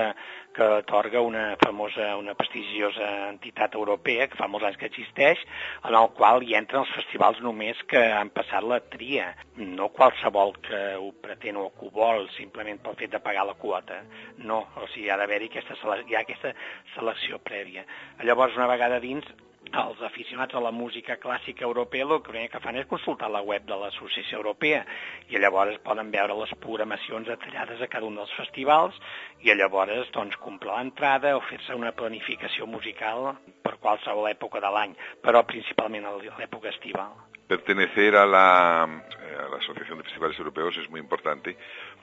que 0.55 0.62
atorga 0.62 1.21
una 1.21 1.57
famosa, 1.64 2.16
una 2.16 2.35
prestigiosa 2.35 3.09
entitat 3.29 3.75
europea 3.79 4.27
que 4.29 4.39
fa 4.39 4.49
molts 4.51 4.66
anys 4.69 4.79
que 4.81 4.89
existeix, 4.91 5.43
en 5.89 5.97
el 5.97 6.11
qual 6.19 6.45
hi 6.45 6.57
entren 6.59 6.83
els 6.83 6.95
festivals 6.97 7.41
només 7.45 7.81
que 7.91 8.03
han 8.12 8.33
passat 8.35 8.66
la 8.66 8.81
tria, 8.93 9.31
no 9.57 9.91
qualsevol 9.97 10.57
que 10.69 10.83
ho 10.99 11.12
pretén 11.25 11.61
o 11.61 11.69
que 11.75 11.89
ho 11.89 11.93
vol 11.95 12.27
simplement 12.37 12.81
pel 12.85 12.99
fet 13.01 13.14
de 13.14 13.23
pagar 13.25 13.47
la 13.49 13.57
quota. 13.59 14.03
No, 14.39 14.64
o 14.77 14.89
sigui, 14.93 15.09
ha 15.11 15.19
d'haver-hi 15.21 15.53
aquesta, 15.53 15.79
hi 16.05 16.16
ha 16.16 16.25
aquesta 16.27 16.55
selecció 16.97 17.41
prèvia. 17.45 17.87
Llavors, 18.27 18.59
una 18.59 18.71
vegada 18.71 19.01
dins, 19.01 19.27
els 19.73 20.01
aficionats 20.03 20.55
a 20.55 20.62
la 20.62 20.73
música 20.73 21.16
clàssica 21.21 21.64
europea 21.64 22.05
el 22.05 22.23
que 22.23 22.49
que 22.49 22.61
fan 22.61 22.77
és 22.77 22.87
consultar 22.87 23.31
la 23.31 23.43
web 23.43 23.64
de 23.66 23.77
l'Associació 23.77 24.39
Europea 24.39 24.85
i 25.29 25.39
llavors 25.39 25.79
poden 25.85 26.11
veure 26.11 26.35
les 26.35 26.55
programacions 26.61 27.27
detallades 27.27 27.81
a 27.81 27.89
cada 27.89 28.07
un 28.07 28.16
dels 28.16 28.33
festivals 28.37 28.95
i 29.43 29.55
llavors 29.55 30.11
doncs, 30.12 30.37
comprar 30.37 30.79
l'entrada 30.79 31.37
o 31.37 31.41
fer-se 31.41 31.75
una 31.75 31.93
planificació 31.93 32.66
musical 32.66 33.37
per 33.62 33.77
qualsevol 33.79 34.31
època 34.31 34.61
de 34.61 34.71
l'any, 34.71 34.95
però 35.23 35.45
principalment 35.45 36.07
a 36.07 36.16
l'època 36.16 36.71
estival. 36.71 37.12
Pertenecer 37.49 38.14
a 38.14 38.27
la, 38.27 38.83
a 38.85 39.49
la 39.49 39.57
Asociación 39.57 39.99
de 39.99 40.05
Festivales 40.05 40.39
Europeos 40.39 40.77
es 40.77 40.91
muy 40.91 41.01
importante 41.01 41.57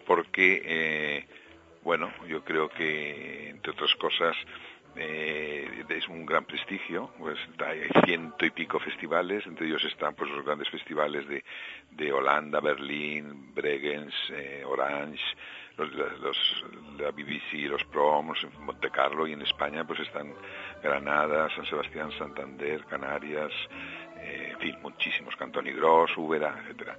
porque, 0.05 0.61
eh, 0.65 1.27
bueno, 1.83 2.11
yo 2.27 2.43
creo 2.43 2.69
que, 2.69 3.49
entre 3.49 3.71
otras 3.71 3.93
cosas, 3.95 4.35
eh, 4.97 5.83
es 5.89 6.07
un 6.07 6.25
gran 6.25 6.45
prestigio, 6.45 7.11
pues 7.17 7.37
hay 7.65 7.81
ciento 8.05 8.45
y 8.45 8.51
pico 8.51 8.79
festivales, 8.79 9.45
entre 9.45 9.67
ellos 9.67 9.83
están 9.83 10.15
pues 10.15 10.31
los 10.31 10.45
grandes 10.45 10.69
festivales 10.69 11.27
de, 11.27 11.43
de 11.91 12.11
Holanda, 12.11 12.59
Berlín, 12.59 13.53
Bregenz, 13.53 14.13
eh, 14.31 14.63
Orange, 14.65 15.23
los, 15.77 16.65
la 16.97 17.11
BBC, 17.11 17.67
los 17.69 17.83
Proms, 17.85 18.39
Monte 18.59 18.89
Carlo 18.89 19.27
y 19.27 19.33
en 19.33 19.41
España 19.41 19.85
pues 19.85 19.99
están 19.99 20.33
Granada, 20.81 21.49
San 21.55 21.65
Sebastián, 21.65 22.11
Santander, 22.17 22.85
Canarias, 22.85 23.51
eh, 24.19 24.51
en 24.53 24.59
fin, 24.59 24.77
muchísimos, 24.81 25.35
Cantoni 25.35 25.71
Gross, 25.71 26.17
Úbeda, 26.17 26.57
etcétera 26.63 26.97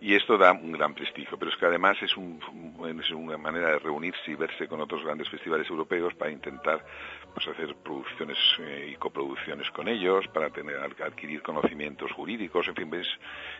y 0.00 0.14
esto 0.14 0.36
da 0.36 0.52
un 0.52 0.72
gran 0.72 0.94
prestigio, 0.94 1.38
pero 1.38 1.50
es 1.50 1.56
que 1.56 1.66
además 1.66 1.96
es, 2.02 2.16
un, 2.16 2.40
una 2.78 3.38
manera 3.38 3.70
de 3.70 3.78
reunirse 3.78 4.30
y 4.30 4.34
verse 4.34 4.68
con 4.68 4.80
otros 4.80 5.04
grandes 5.04 5.28
festivales 5.28 5.68
europeos 5.68 6.14
para 6.14 6.30
intentar 6.30 6.84
pues, 7.32 7.46
hacer 7.48 7.74
producciones 7.76 8.38
eh, 8.60 8.90
y 8.92 8.96
coproducciones 8.96 9.70
con 9.70 9.88
ellos, 9.88 10.26
para 10.28 10.50
tener, 10.50 10.76
adquirir 10.76 11.42
conocimientos 11.42 12.12
jurídicos, 12.12 12.68
en 12.68 12.74
fin, 12.74 12.94
es, 12.94 13.08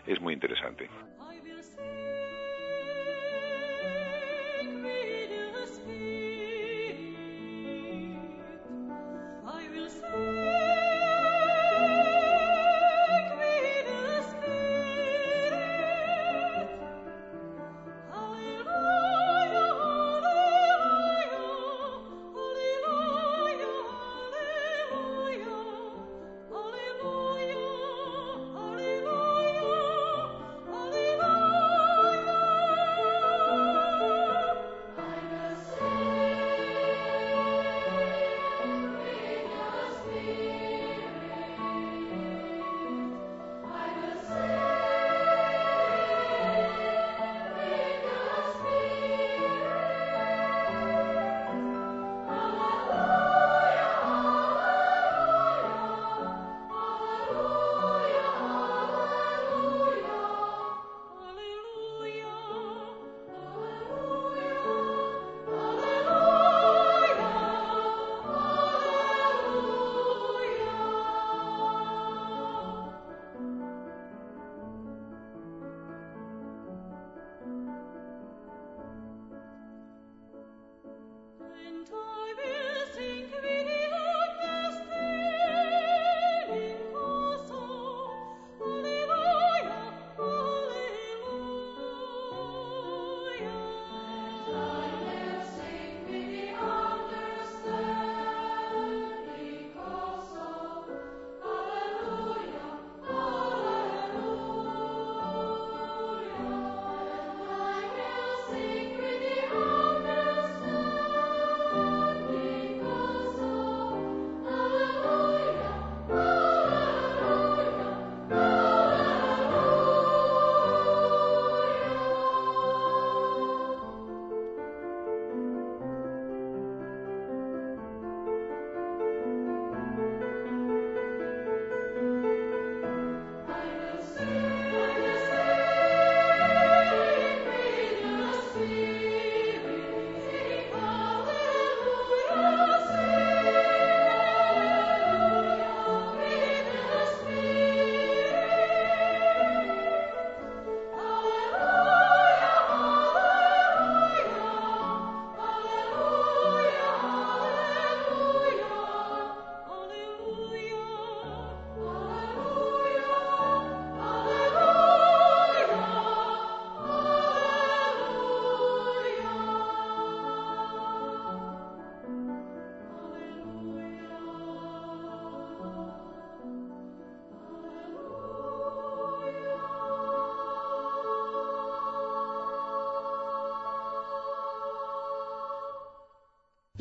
es 0.07 0.20
muy 0.20 0.35
interesante. 0.35 0.89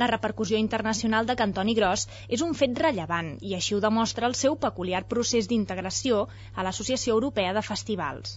La 0.04 0.08
repercussió 0.10 0.58
internacional 0.60 1.28
de 1.28 1.34
Cantoni 1.40 1.74
Gros 1.78 2.02
és 2.38 2.42
un 2.46 2.56
fet 2.62 2.80
rellevant 2.84 3.28
i 3.50 3.54
així 3.58 3.76
ho 3.76 3.78
demostra 3.84 4.28
el 4.30 4.34
seu 4.40 4.58
peculiar 4.64 5.00
procés 5.14 5.48
d'integració 5.52 6.18
a 6.56 6.66
l'Associació 6.68 7.14
Europea 7.14 7.54
de 7.58 7.64
Festivals. 7.68 8.34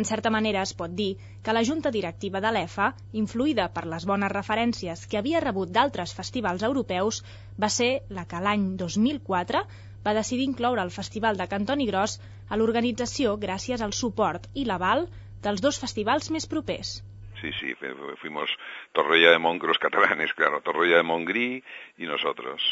En 0.00 0.08
certa 0.10 0.32
manera 0.36 0.62
es 0.68 0.72
pot 0.78 0.94
dir 1.02 1.10
que 1.44 1.56
la 1.58 1.64
junta 1.70 1.92
directiva 1.98 2.40
de 2.46 2.54
l'EFA, 2.56 2.88
influïda 3.24 3.68
per 3.76 3.84
les 3.92 4.08
bones 4.12 4.32
referències 4.36 5.04
que 5.04 5.20
havia 5.20 5.44
rebut 5.46 5.76
d'altres 5.76 6.16
festivals 6.22 6.64
europeus, 6.72 7.20
va 7.66 7.72
ser 7.76 7.92
la 8.20 8.24
que 8.32 8.40
l'any 8.48 8.66
2004 8.86 9.64
va 10.08 10.18
decidir 10.22 10.48
incloure 10.48 10.88
el 10.88 10.96
Festival 10.98 11.36
de 11.42 11.50
Cantoni 11.54 11.92
Gros 11.92 12.16
a 12.48 12.56
l'organització 12.56 13.36
gràcies 13.46 13.84
al 13.84 13.92
suport 14.02 14.48
i 14.54 14.64
l'aval 14.64 15.10
dels 15.44 15.60
dos 15.68 15.84
festivals 15.86 16.32
més 16.38 16.48
propers. 16.56 17.02
Sí, 17.42 17.50
sí, 17.58 17.74
fuimos 18.20 18.56
Torroella 18.92 19.32
de 19.32 19.38
Montgros 19.38 19.76
catalanes, 19.76 20.32
claro, 20.36 20.60
Torroella 20.60 20.98
de 20.98 21.02
Montgrí 21.02 21.64
y 21.98 22.06
nosotros. 22.06 22.62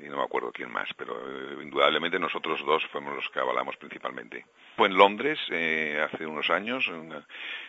y 0.00 0.08
no 0.08 0.16
me 0.16 0.24
acuerdo 0.24 0.50
quién 0.50 0.72
más, 0.72 0.88
pero 0.96 1.14
eh, 1.14 1.62
indudablemente 1.62 2.18
nosotros 2.18 2.60
dos 2.66 2.84
fuimos 2.88 3.14
los 3.14 3.28
que 3.30 3.38
avalamos 3.38 3.76
principalmente. 3.76 4.44
Fue 4.76 4.88
en 4.88 4.96
Londres 4.96 5.38
eh, 5.50 6.04
hace 6.04 6.26
unos 6.26 6.50
años, 6.50 6.84
en 6.88 6.94
una, 6.96 7.26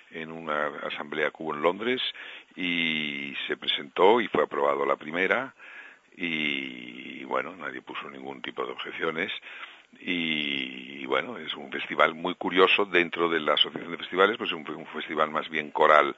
en 0.10 0.32
una 0.32 0.66
asamblea 0.88 1.30
que 1.30 1.43
hubo 1.43 1.54
en 1.54 1.62
Londres, 1.62 2.02
y 2.56 3.36
se 3.45 3.56
presentó 3.56 4.20
y 4.20 4.28
fue 4.28 4.43
aprobado 4.43 4.88
la 4.88 4.95
primera, 4.95 5.54
y 6.18 7.24
bueno, 7.26 7.56
nadie 7.56 7.84
puso 7.84 8.10
ningún 8.10 8.41
tipo 8.41 8.66
de 8.66 8.72
objeciones. 8.72 9.32
Y, 9.98 11.06
bueno, 11.06 11.38
es 11.38 11.54
un 11.56 11.72
festival 11.72 12.14
muy 12.14 12.36
curioso 12.36 12.86
dentro 12.86 13.30
de 13.30 13.40
la 13.40 13.54
Asociación 13.54 13.92
de 13.92 13.98
Festivales, 13.98 14.38
pues 14.38 14.52
es 14.52 14.56
un, 14.56 14.70
un 14.70 14.86
festival 14.88 15.30
más 15.32 15.50
bien 15.50 15.72
coral 15.72 16.16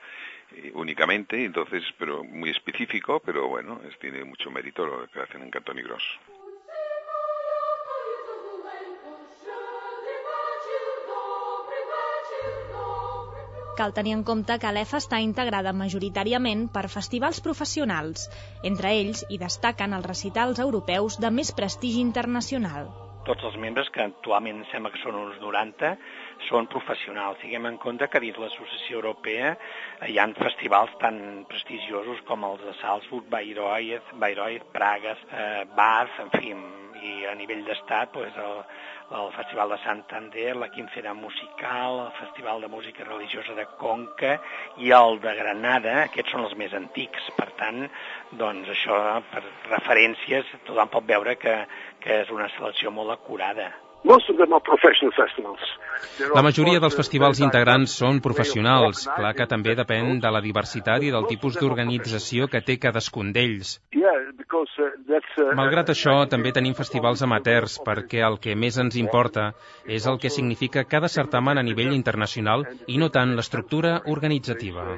eh, 0.55 0.71
únicamente, 0.75 1.43
entonces, 1.43 1.83
pero 1.97 2.23
muy 2.23 2.49
específico, 2.49 3.21
pero 3.25 3.47
bueno, 3.47 3.79
es, 3.87 3.97
tiene 3.99 4.23
mucho 4.25 4.51
mérito 4.51 4.85
lo 4.85 5.07
que 5.07 5.21
hacen 5.21 5.41
en 5.43 5.49
Cantoni 5.49 5.81
Gros. 5.81 6.03
Cal 13.77 13.93
tenir 13.93 14.13
en 14.13 14.23
compte 14.27 14.57
que 14.59 14.71
l'EFA 14.75 14.99
està 14.99 15.21
integrada 15.23 15.71
majoritàriament 15.73 16.67
per 16.75 16.83
festivals 16.91 17.39
professionals. 17.41 18.27
Entre 18.67 18.91
ells 18.99 19.23
hi 19.31 19.39
destaquen 19.41 19.95
els 19.97 20.05
recitals 20.05 20.59
europeus 20.59 21.17
de 21.23 21.31
més 21.31 21.55
prestigi 21.55 22.03
internacional 22.03 22.91
tots 23.27 23.45
els 23.47 23.57
membres, 23.61 23.89
que 23.93 24.03
actualment 24.03 24.63
sembla 24.71 24.91
que 24.93 25.01
són 25.03 25.17
uns 25.19 25.39
90, 25.43 25.93
són 26.49 26.69
professionals. 26.71 27.39
Tinguem 27.41 27.69
en 27.69 27.79
compte 27.81 28.09
que 28.11 28.21
dins 28.23 28.39
l'Associació 28.41 29.01
Europea 29.01 29.55
hi 30.09 30.17
ha 30.17 30.27
festivals 30.39 30.93
tan 31.03 31.19
prestigiosos 31.51 32.23
com 32.29 32.45
els 32.47 32.63
de 32.65 32.75
Salzburg, 32.81 33.27
Bayreuth, 33.29 34.15
Bayreuth 34.21 34.69
Pragas, 34.73 35.21
eh, 35.31 35.65
Bath, 35.77 36.21
en 36.25 36.31
fi, 36.37 36.55
i 37.01 37.25
a 37.29 37.35
nivell 37.35 37.63
d'estat 37.67 38.11
pues, 38.13 38.35
el, 38.37 38.61
el 39.19 39.29
Festival 39.35 39.73
de 39.73 39.77
Santander, 39.83 40.55
la 40.55 40.69
Quincena 40.71 41.13
Musical, 41.17 41.99
el 42.05 42.15
Festival 42.19 42.61
de 42.61 42.71
Música 42.71 43.03
Religiosa 43.07 43.55
de 43.57 43.67
Conca 43.81 44.37
i 44.77 44.93
el 44.95 45.19
de 45.23 45.35
Granada, 45.41 45.95
aquests 46.05 46.35
són 46.35 46.47
els 46.47 46.57
més 46.59 46.75
antics. 46.77 47.29
Per 47.37 47.49
tant, 47.59 47.85
doncs 48.41 48.71
això, 48.71 48.97
per 49.33 49.45
referències, 49.69 50.57
tothom 50.67 50.93
pot 50.95 51.07
veure 51.13 51.37
que, 51.41 51.55
que 52.03 52.21
és 52.23 52.33
una 52.33 52.49
selecció 52.57 52.93
molt 52.95 53.17
acurada. 53.17 53.71
La 56.33 56.41
majoria 56.41 56.79
dels 56.81 56.95
festivals 56.97 57.41
integrants 57.45 57.93
són 58.01 58.19
professionals. 58.25 59.03
Clar 59.05 59.33
que 59.37 59.45
també 59.51 59.75
depèn 59.77 60.19
de 60.23 60.31
la 60.33 60.41
diversitat 60.41 61.05
i 61.05 61.11
del 61.13 61.27
tipus 61.29 61.59
d'organització 61.61 62.47
que 62.49 62.63
té 62.65 62.79
cadascun 62.81 63.29
d'ells. 63.35 63.75
Uh, 63.93 64.09
uh, 64.57 65.53
Malgrat 65.59 65.93
això, 65.93 66.15
també 66.33 66.53
tenim 66.55 66.73
festivals 66.73 67.21
amateurs, 67.21 67.77
perquè 67.85 68.25
el 68.25 68.39
que 68.41 68.57
més 68.57 68.81
ens 68.81 68.97
importa 68.97 69.51
és 69.85 70.09
el 70.09 70.17
que 70.17 70.33
significa 70.33 70.87
cada 70.95 71.07
certamen 71.07 71.61
a 71.61 71.65
nivell 71.69 71.93
internacional 71.93 72.65
i 72.87 72.97
no 72.97 73.13
tant 73.13 73.35
l'estructura 73.37 73.99
organitzativa. 74.09 74.97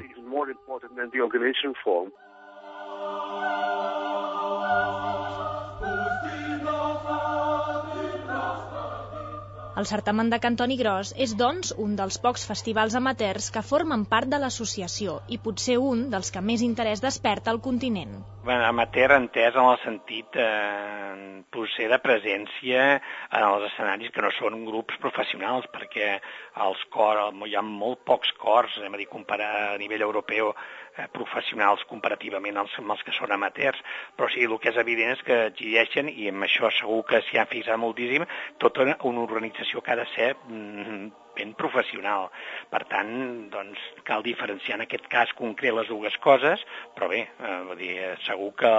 El 9.74 9.86
certamen 9.90 10.28
de 10.30 10.38
Cantoni 10.38 10.76
Gros 10.78 11.08
és, 11.18 11.32
doncs, 11.34 11.72
un 11.82 11.96
dels 11.98 12.20
pocs 12.22 12.44
festivals 12.46 12.94
amateurs 12.94 13.48
que 13.54 13.62
formen 13.66 14.04
part 14.12 14.30
de 14.30 14.38
l'associació 14.38 15.16
i 15.34 15.38
potser 15.42 15.80
un 15.82 16.04
dels 16.12 16.30
que 16.30 16.42
més 16.50 16.62
interès 16.62 17.02
desperta 17.02 17.50
al 17.50 17.58
continent. 17.64 18.12
Bueno, 18.44 18.68
amateur 18.68 19.16
entès 19.16 19.58
en 19.58 19.66
el 19.72 19.80
sentit 19.82 20.38
eh, 20.38 21.42
potser 21.50 21.88
de 21.90 21.98
presència 22.06 22.84
en 23.00 23.48
els 23.48 23.66
escenaris 23.72 24.14
que 24.14 24.22
no 24.22 24.30
són 24.38 24.62
grups 24.68 25.02
professionals, 25.02 25.66
perquè 25.74 26.20
els 26.68 26.86
cors, 26.94 27.34
hi 27.42 27.58
ha 27.58 27.66
molt 27.66 28.04
pocs 28.06 28.30
cors, 28.38 28.78
a 28.78 28.94
dir, 28.94 29.10
comparar 29.10 29.50
a 29.72 29.78
nivell 29.82 30.06
europeu 30.06 30.54
eh, 30.96 31.08
professionals 31.12 31.84
comparativament 31.90 32.60
als, 32.60 32.76
amb 32.80 32.94
els 32.94 33.02
que 33.06 33.14
són 33.16 33.34
amateurs, 33.34 33.80
però 34.16 34.30
sí, 34.32 34.44
el 34.46 34.56
que 34.62 34.72
és 34.72 34.80
evident 34.84 35.14
és 35.16 35.26
que 35.26 35.40
exigeixen, 35.50 36.10
i 36.12 36.30
amb 36.32 36.46
això 36.46 36.70
segur 36.78 37.02
que 37.10 37.22
s'hi 37.26 37.40
ha 37.40 37.48
fixat 37.50 37.80
moltíssim, 37.80 38.26
tota 38.62 38.88
una 39.10 39.26
organització 39.26 39.82
que 39.82 39.94
ha 39.94 40.00
de 40.02 40.08
ser 40.14 40.32
mm, 40.48 41.23
ben 41.36 41.54
professional. 41.58 42.28
Per 42.70 42.82
tant, 42.90 43.10
doncs, 43.52 43.80
cal 44.08 44.24
diferenciar 44.26 44.78
en 44.78 44.84
aquest 44.86 45.06
cas 45.12 45.32
concret 45.38 45.74
les 45.76 45.88
dues 45.90 46.16
coses, 46.24 46.62
però 46.96 47.08
bé, 47.12 47.24
eh, 47.26 47.58
vull 47.68 47.80
dir, 47.80 47.94
segur 48.26 48.52
que, 48.60 48.72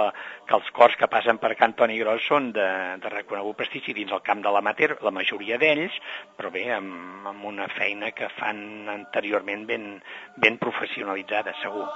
que 0.48 0.56
els 0.58 0.70
cors 0.76 0.96
que 1.00 1.10
passen 1.12 1.40
per 1.42 1.54
Can 1.58 1.76
Toni 1.78 1.98
Gros 2.02 2.24
són 2.28 2.50
de, 2.56 2.68
de 3.02 3.12
reconegut 3.12 3.58
prestigi 3.60 3.96
dins 3.96 4.12
el 4.12 4.24
camp 4.26 4.42
de 4.44 4.52
l'amater, 4.52 4.94
la 5.06 5.14
majoria 5.14 5.60
d'ells, 5.62 5.96
però 6.38 6.52
bé, 6.54 6.66
amb, 6.76 7.26
amb 7.32 7.50
una 7.52 7.68
feina 7.76 8.12
que 8.16 8.30
fan 8.38 8.88
anteriorment 8.92 9.66
ben, 9.68 9.90
ben 10.40 10.60
professionalitzada, 10.62 11.56
segur. 11.62 11.86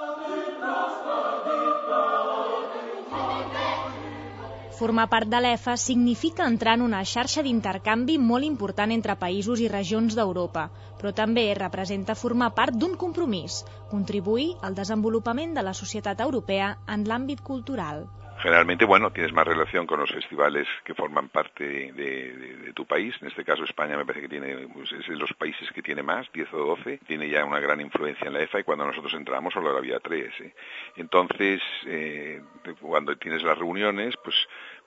Formar 4.81 5.03
part 5.13 5.29
de 5.29 5.37
l'EFA 5.45 5.75
significa 5.77 6.45
entrar 6.51 6.71
en 6.77 6.81
una 6.81 7.01
xarxa 7.09 7.43
d'intercanvi 7.45 8.15
molt 8.29 8.47
important 8.47 8.93
entre 8.95 9.15
països 9.23 9.59
i 9.61 9.67
regions 9.69 10.15
d'Europa, 10.17 10.63
però 11.01 11.11
també 11.19 11.43
representa 11.59 12.15
formar 12.21 12.47
part 12.59 12.79
d'un 12.83 12.95
compromís, 13.03 13.59
contribuir 13.91 14.47
al 14.65 14.79
desenvolupament 14.79 15.53
de 15.59 15.65
la 15.69 15.75
societat 15.81 16.25
europea 16.25 16.71
en 16.95 17.05
l'àmbit 17.11 17.45
cultural. 17.51 18.07
Generalmente, 18.41 18.85
bueno, 18.85 19.11
tienes 19.11 19.33
más 19.33 19.45
relación 19.45 19.85
con 19.85 19.99
los 19.99 20.11
festivales 20.11 20.67
que 20.83 20.95
forman 20.95 21.29
parte 21.29 21.63
de, 21.63 21.91
de, 21.93 22.57
de, 22.57 22.73
tu 22.73 22.87
país. 22.87 23.13
En 23.21 23.27
este 23.27 23.43
caso, 23.43 23.63
España 23.63 23.95
me 23.95 24.03
parece 24.03 24.21
que 24.21 24.29
tiene, 24.29 24.53
es 24.63 25.07
de 25.07 25.15
los 25.15 25.31
países 25.33 25.69
que 25.71 25.83
tiene 25.83 26.01
más, 26.01 26.25
10 26.33 26.51
o 26.55 26.57
12. 26.75 27.01
Tiene 27.05 27.29
ya 27.29 27.45
una 27.45 27.59
gran 27.59 27.79
influencia 27.81 28.25
en 28.25 28.33
la 28.33 28.41
EFA 28.41 28.61
y 28.61 28.63
cuando 28.63 28.87
nosotros 28.87 29.13
entramos 29.13 29.53
solo 29.53 29.77
había 29.77 29.99
tres. 29.99 30.33
¿eh? 30.41 30.55
Entonces, 30.95 31.61
eh, 31.85 32.41
cuando 32.81 33.15
tienes 33.15 33.43
las 33.43 33.59
reuniones, 33.59 34.15
pues 34.23 34.35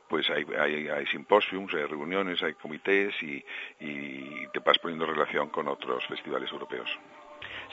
pues 0.09 0.29
hay, 0.31 0.45
hay, 0.59 0.89
hay 0.89 1.07
simposiums, 1.07 1.73
hay 1.75 1.85
reuniones, 1.85 2.43
hay 2.43 2.55
comités 2.55 3.15
y, 3.23 3.45
y 3.81 4.47
te 4.53 4.61
vas 4.61 4.79
poniendo 4.79 5.05
en 5.07 5.15
relación 5.15 5.49
con 5.49 5.69
otros 5.69 6.05
festivales 6.07 6.51
europeos. 6.53 6.89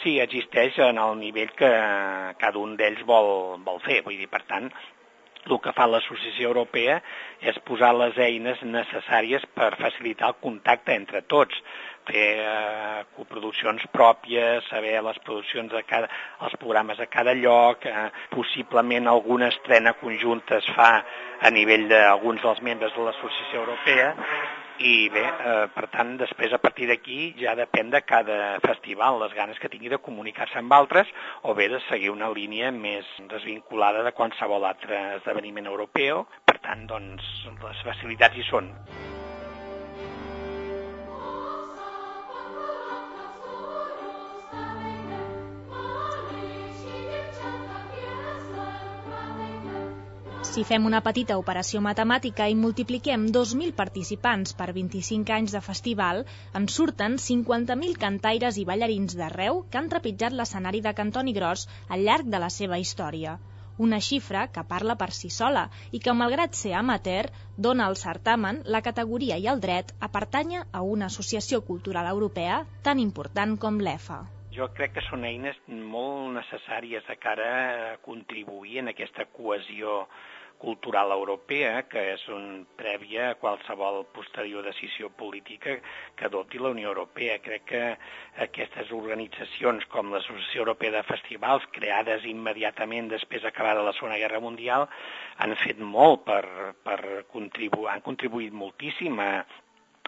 Sí, 0.04 0.20
existeix 0.20 0.78
en 0.80 0.98
el 0.98 1.20
nivell 1.20 1.52
que 1.54 1.70
cada 2.42 2.58
un 2.58 2.74
d'ells 2.78 3.04
vol, 3.06 3.60
vol 3.66 3.80
fer. 3.86 4.02
Vull 4.06 4.18
dir, 4.18 4.30
per 4.32 4.42
tant, 4.50 4.72
el 5.46 5.60
que 5.62 5.74
fa 5.78 5.88
l'Associació 5.90 6.52
Europea 6.52 7.00
és 7.52 7.58
posar 7.68 7.92
les 7.98 8.18
eines 8.22 8.62
necessàries 8.66 9.46
per 9.58 9.72
facilitar 9.80 10.32
el 10.34 10.40
contacte 10.42 10.94
entre 10.98 11.24
tots, 11.34 11.58
fer 12.08 12.30
eh, 12.44 13.04
coproduccions 13.18 13.84
pròpies, 13.94 14.68
saber 14.70 14.98
les 15.06 15.20
produccions 15.26 15.72
de 15.74 15.84
cada, 15.90 16.10
els 16.46 16.58
programes 16.62 17.00
a 17.00 17.10
cada 17.12 17.36
lloc, 17.38 17.86
eh, 17.86 18.10
possiblement 18.34 19.08
alguna 19.08 19.52
estrena 19.54 19.94
conjunta 20.02 20.58
es 20.58 20.72
fa 20.76 20.92
a 21.42 21.54
nivell 21.54 21.88
d'alguns 21.90 22.42
dels 22.46 22.62
membres 22.66 22.94
de 22.96 23.06
l'Associació 23.06 23.66
Europea 23.66 24.12
i 24.82 25.10
bé, 25.14 25.22
eh, 25.22 25.68
per 25.76 25.88
tant, 25.94 26.16
després 26.18 26.54
a 26.54 26.60
partir 26.62 26.88
d'aquí 26.90 27.34
ja 27.40 27.54
depèn 27.58 27.92
de 27.94 28.02
cada 28.02 28.58
festival, 28.66 29.20
les 29.22 29.36
ganes 29.38 29.60
que 29.62 29.70
tingui 29.70 29.94
de 29.94 30.02
comunicar-se 30.02 30.58
amb 30.62 30.74
altres 30.74 31.10
o 31.44 31.56
bé 31.58 31.70
de 31.70 31.82
seguir 31.90 32.10
una 32.14 32.32
línia 32.34 32.72
més 32.72 33.08
desvinculada 33.30 34.04
de 34.04 34.16
qualsevol 34.18 34.66
altre 34.66 35.02
esdeveniment 35.22 35.70
europeu. 35.70 36.26
Per 36.46 36.58
tant, 36.66 36.88
doncs, 36.90 37.34
les 37.62 37.84
facilitats 37.86 38.38
hi 38.38 38.48
són. 38.50 38.74
Si 50.52 50.66
fem 50.68 50.84
una 50.84 51.00
petita 51.00 51.38
operació 51.40 51.80
matemàtica 51.80 52.44
i 52.52 52.56
multipliquem 52.60 53.22
2.000 53.36 53.72
participants 53.76 54.52
per 54.62 54.66
25 54.76 55.32
anys 55.32 55.54
de 55.56 55.62
festival, 55.64 56.26
ens 56.60 56.74
surten 56.76 57.14
50.000 57.26 57.96
cantaires 58.02 58.58
i 58.60 58.66
ballarins 58.68 59.16
d'arreu 59.16 59.62
que 59.72 59.80
han 59.80 59.88
trepitjat 59.94 60.36
l'escenari 60.36 60.82
de 60.84 60.92
Cantoni 60.98 61.32
Gros 61.38 61.64
al 61.88 62.04
llarg 62.04 62.28
de 62.34 62.42
la 62.44 62.50
seva 62.52 62.80
història. 62.84 63.38
Una 63.88 64.02
xifra 64.08 64.42
que 64.52 64.66
parla 64.74 64.98
per 65.00 65.08
si 65.16 65.32
sola 65.32 65.64
i 65.96 66.04
que, 66.04 66.12
malgrat 66.24 66.60
ser 66.60 66.74
amateur, 66.82 67.32
dona 67.56 67.88
al 67.88 67.96
certamen 68.02 68.60
la 68.76 68.84
categoria 68.90 69.40
i 69.40 69.48
el 69.54 69.64
dret 69.64 69.96
a 70.02 70.12
pertànyer 70.18 70.66
a 70.74 70.84
una 70.84 71.08
associació 71.08 71.62
cultural 71.72 72.12
europea 72.12 72.60
tan 72.84 73.00
important 73.00 73.56
com 73.56 73.80
l'EFA. 73.80 74.20
jo 74.52 74.68
crec 74.76 74.92
que 74.98 75.02
són 75.08 75.24
eines 75.24 75.56
molt 75.96 76.34
necessàries 76.36 77.06
de 77.08 77.16
cara 77.16 77.46
a 77.94 77.98
contribuir 78.04 78.82
en 78.82 78.92
aquesta 78.92 79.24
cohesió 79.38 80.02
cultural 80.62 81.12
europea, 81.16 81.88
que 81.90 82.02
és 82.14 82.24
un 82.30 82.66
prèvia 82.78 83.32
a 83.32 83.38
qualsevol 83.42 84.04
posterior 84.16 84.64
decisió 84.68 85.10
política 85.22 85.78
que 86.16 86.28
adopti 86.28 86.62
la 86.62 86.72
Unió 86.76 86.92
Europea. 86.92 87.40
Crec 87.42 87.66
que 87.72 87.82
aquestes 88.46 88.94
organitzacions 88.96 89.88
com 89.94 90.14
l'Associació 90.14 90.62
Europea 90.66 90.94
de 91.00 91.04
Festivals, 91.10 91.66
creades 91.74 92.28
immediatament 92.30 93.10
després 93.16 93.42
d'acabada 93.46 93.88
la 93.88 93.96
Segona 93.98 94.22
Guerra 94.22 94.44
Mundial, 94.44 94.88
han 95.42 95.58
fet 95.66 95.82
molt 95.82 96.24
per, 96.30 96.44
per 96.86 97.26
contribuir, 97.34 97.90
han 97.92 98.06
contribuït 98.06 98.54
moltíssim 98.54 99.18
a, 99.20 99.32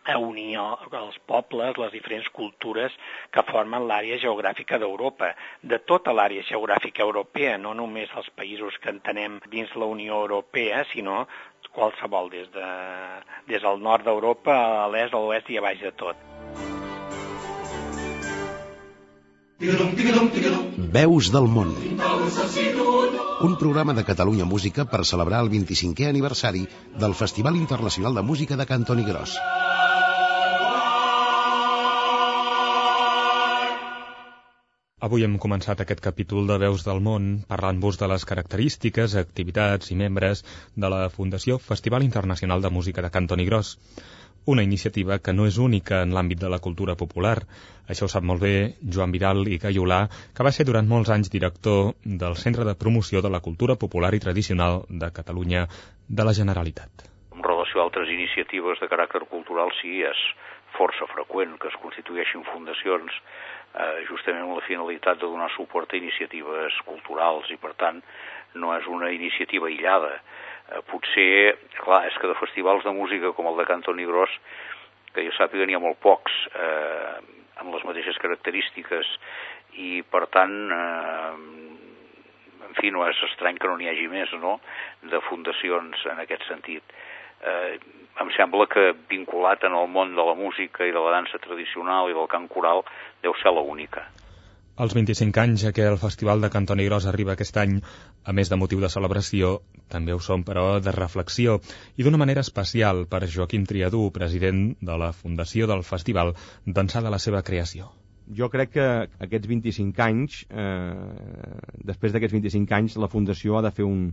a 0.06 0.18
unir 0.20 0.58
els 0.58 1.18
pobles, 1.30 1.78
les 1.80 1.94
diferents 1.96 2.28
cultures 2.36 2.92
que 3.32 3.46
formen 3.48 3.88
l'àrea 3.88 4.20
geogràfica 4.22 4.80
d'Europa, 4.82 5.34
de 5.62 5.80
tota 5.80 6.14
l'àrea 6.16 6.44
geogràfica 6.50 7.04
europea, 7.06 7.58
no 7.58 7.74
només 7.74 8.12
els 8.18 8.30
països 8.36 8.78
que 8.84 8.92
entenem 8.92 9.40
dins 9.50 9.72
la 9.76 9.90
Unió 9.90 10.22
Europea, 10.26 10.84
sinó 10.92 11.26
qualsevol, 11.74 12.30
des, 12.30 12.52
de, 12.54 12.70
des 13.50 13.62
del 13.64 13.82
nord 13.82 14.06
d'Europa 14.06 14.54
a 14.84 14.88
l'est, 14.94 15.14
a 15.14 15.20
l'oest 15.20 15.50
i 15.50 15.58
a 15.58 15.66
baix 15.66 15.82
de 15.82 15.92
tot. 15.98 16.30
Veus 20.94 21.30
del 21.32 21.48
món. 21.48 21.72
Un 23.48 23.58
programa 23.58 23.94
de 23.96 24.04
Catalunya 24.04 24.46
Música 24.46 24.86
per 24.86 25.06
celebrar 25.08 25.42
el 25.46 25.52
25è 25.54 26.10
aniversari 26.10 26.68
del 27.00 27.16
Festival 27.16 27.56
Internacional 27.56 28.14
de 28.14 28.22
Música 28.22 28.60
de 28.60 28.68
Cantoni 28.68 29.08
Gros. 29.08 29.40
Avui 35.04 35.26
hem 35.26 35.34
començat 35.44 35.82
aquest 35.84 36.00
capítol 36.00 36.46
de 36.48 36.56
Veus 36.62 36.86
del 36.88 37.02
Món 37.04 37.24
parlant-vos 37.50 37.98
de 38.00 38.08
les 38.08 38.24
característiques, 38.28 39.16
activitats 39.20 39.90
i 39.92 39.98
membres 40.00 40.42
de 40.80 40.92
la 40.94 41.10
Fundació 41.12 41.58
Festival 41.60 42.06
Internacional 42.06 42.64
de 42.64 42.72
Música 42.72 43.04
de 43.04 43.10
Cantoni 43.12 43.44
Gros. 43.50 43.74
Una 44.54 44.64
iniciativa 44.64 45.18
que 45.20 45.34
no 45.36 45.44
és 45.50 45.58
única 45.66 46.00
en 46.06 46.16
l'àmbit 46.16 46.40
de 46.40 46.52
la 46.54 46.62
cultura 46.64 46.96
popular. 46.96 47.36
Això 47.92 48.08
ho 48.08 48.14
sap 48.14 48.24
molt 48.24 48.40
bé 48.46 48.54
Joan 48.96 49.12
Vidal 49.12 49.44
i 49.52 49.60
Caiolà, 49.60 50.06
que 50.08 50.48
va 50.48 50.56
ser 50.56 50.64
durant 50.72 50.88
molts 50.88 51.12
anys 51.12 51.34
director 51.34 51.92
del 52.24 52.40
Centre 52.40 52.64
de 52.64 52.78
Promoció 52.86 53.20
de 53.20 53.34
la 53.36 53.44
Cultura 53.44 53.76
Popular 53.76 54.14
i 54.16 54.24
Tradicional 54.24 54.86
de 54.88 55.12
Catalunya 55.12 55.66
de 56.08 56.30
la 56.30 56.38
Generalitat. 56.40 57.10
En 57.36 57.44
relació 57.44 57.84
a 57.84 57.90
altres 57.90 58.08
iniciatives 58.08 58.80
de 58.80 58.88
caràcter 58.88 59.26
cultural, 59.28 59.76
sí, 59.82 60.00
és 60.00 60.24
força 60.80 61.12
freqüent 61.12 61.60
que 61.60 61.68
es 61.68 61.76
constitueixin 61.84 62.48
fundacions 62.54 63.20
eh, 63.74 64.04
justament 64.10 64.46
amb 64.46 64.58
la 64.58 64.68
finalitat 64.68 65.20
de 65.22 65.30
donar 65.30 65.50
suport 65.56 65.94
a 65.94 66.00
iniciatives 66.00 66.78
culturals 66.88 67.50
i, 67.54 67.58
per 67.62 67.74
tant, 67.80 68.02
no 68.60 68.74
és 68.78 68.88
una 68.88 69.12
iniciativa 69.14 69.70
aïllada. 69.70 70.14
Eh, 70.70 70.82
potser, 70.90 71.58
clar, 71.82 72.04
és 72.10 72.18
que 72.20 72.30
de 72.30 72.40
festivals 72.40 72.86
de 72.86 72.94
música 72.96 73.34
com 73.38 73.50
el 73.50 73.58
de 73.60 73.68
Cantoni 73.70 74.06
Gros, 74.10 74.34
que 75.14 75.26
jo 75.26 75.34
sàpiga 75.38 75.68
n'hi 75.70 75.78
ha 75.78 75.84
molt 75.84 76.00
pocs, 76.02 76.36
eh, 76.54 77.18
amb 77.62 77.74
les 77.74 77.84
mateixes 77.86 78.18
característiques, 78.22 79.10
i, 79.78 80.02
per 80.10 80.26
tant, 80.34 80.56
eh, 80.74 81.34
en 82.70 82.78
fi, 82.80 82.90
no 82.94 83.06
és 83.06 83.20
estrany 83.30 83.60
que 83.62 83.70
no 83.70 83.78
n'hi 83.78 83.90
hagi 83.92 84.08
més, 84.10 84.32
no?, 84.42 84.60
de 85.10 85.20
fundacions 85.30 86.06
en 86.10 86.22
aquest 86.24 86.46
sentit. 86.50 86.96
Eh, 87.44 87.78
em 88.22 88.30
sembla 88.38 88.68
que 88.70 88.92
vinculat 89.10 89.64
en 89.66 89.78
el 89.78 89.88
món 89.90 90.14
de 90.18 90.26
la 90.26 90.36
música 90.38 90.86
i 90.86 90.94
de 90.94 91.02
la 91.02 91.16
dansa 91.16 91.40
tradicional 91.42 92.12
i 92.12 92.18
del 92.18 92.30
cant 92.30 92.50
coral 92.52 92.84
deu 93.24 93.34
ser 93.42 93.54
la 93.56 93.66
única. 93.66 94.06
Els 94.84 94.94
25 94.98 95.38
anys 95.38 95.64
a 95.70 95.72
què 95.74 95.84
el 95.86 96.00
Festival 96.02 96.42
de 96.42 96.50
Cantoni 96.54 96.86
Gros 96.88 97.06
arriba 97.06 97.36
aquest 97.36 97.58
any, 97.62 97.76
a 98.26 98.34
més 98.34 98.50
de 98.50 98.58
motiu 98.58 98.80
de 98.82 98.90
celebració, 98.90 99.60
també 99.94 100.16
ho 100.16 100.22
són, 100.28 100.42
però, 100.48 100.80
de 100.82 100.94
reflexió, 100.96 101.60
i 101.98 102.06
d'una 102.06 102.18
manera 102.18 102.42
especial 102.42 103.04
per 103.10 103.28
Joaquim 103.36 103.68
Triadú, 103.70 104.08
president 104.16 104.64
de 104.82 104.96
la 104.98 105.12
Fundació 105.14 105.70
del 105.70 105.86
Festival, 105.86 106.34
d'ençà 106.66 107.04
de 107.06 107.12
la 107.14 107.22
seva 107.22 107.44
creació. 107.46 107.92
Jo 108.34 108.50
crec 108.50 108.74
que 108.74 108.88
aquests 109.28 109.52
25 109.52 110.02
anys, 110.02 110.40
eh, 110.50 111.84
després 111.92 112.16
d'aquests 112.16 112.34
25 112.34 112.78
anys, 112.80 112.98
la 112.98 113.12
Fundació 113.14 113.60
ha 113.60 113.66
de 113.68 113.74
fer 113.78 113.86
un, 113.86 114.08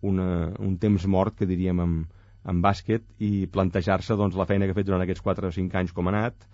una, 0.00 0.30
un 0.64 0.78
temps 0.80 1.04
mort, 1.04 1.36
que 1.36 1.50
diríem 1.50 1.84
en, 1.84 1.96
en 2.48 2.62
bàsquet 2.64 3.04
i 3.20 3.46
plantejar-se 3.52 4.16
doncs, 4.16 4.36
la 4.38 4.46
feina 4.48 4.66
que 4.66 4.74
ha 4.74 4.78
fet 4.78 4.88
durant 4.88 5.04
aquests 5.04 5.24
4 5.24 5.50
o 5.50 5.54
5 5.54 5.78
anys 5.82 5.92
com 5.96 6.08
ha 6.08 6.14
anat 6.14 6.46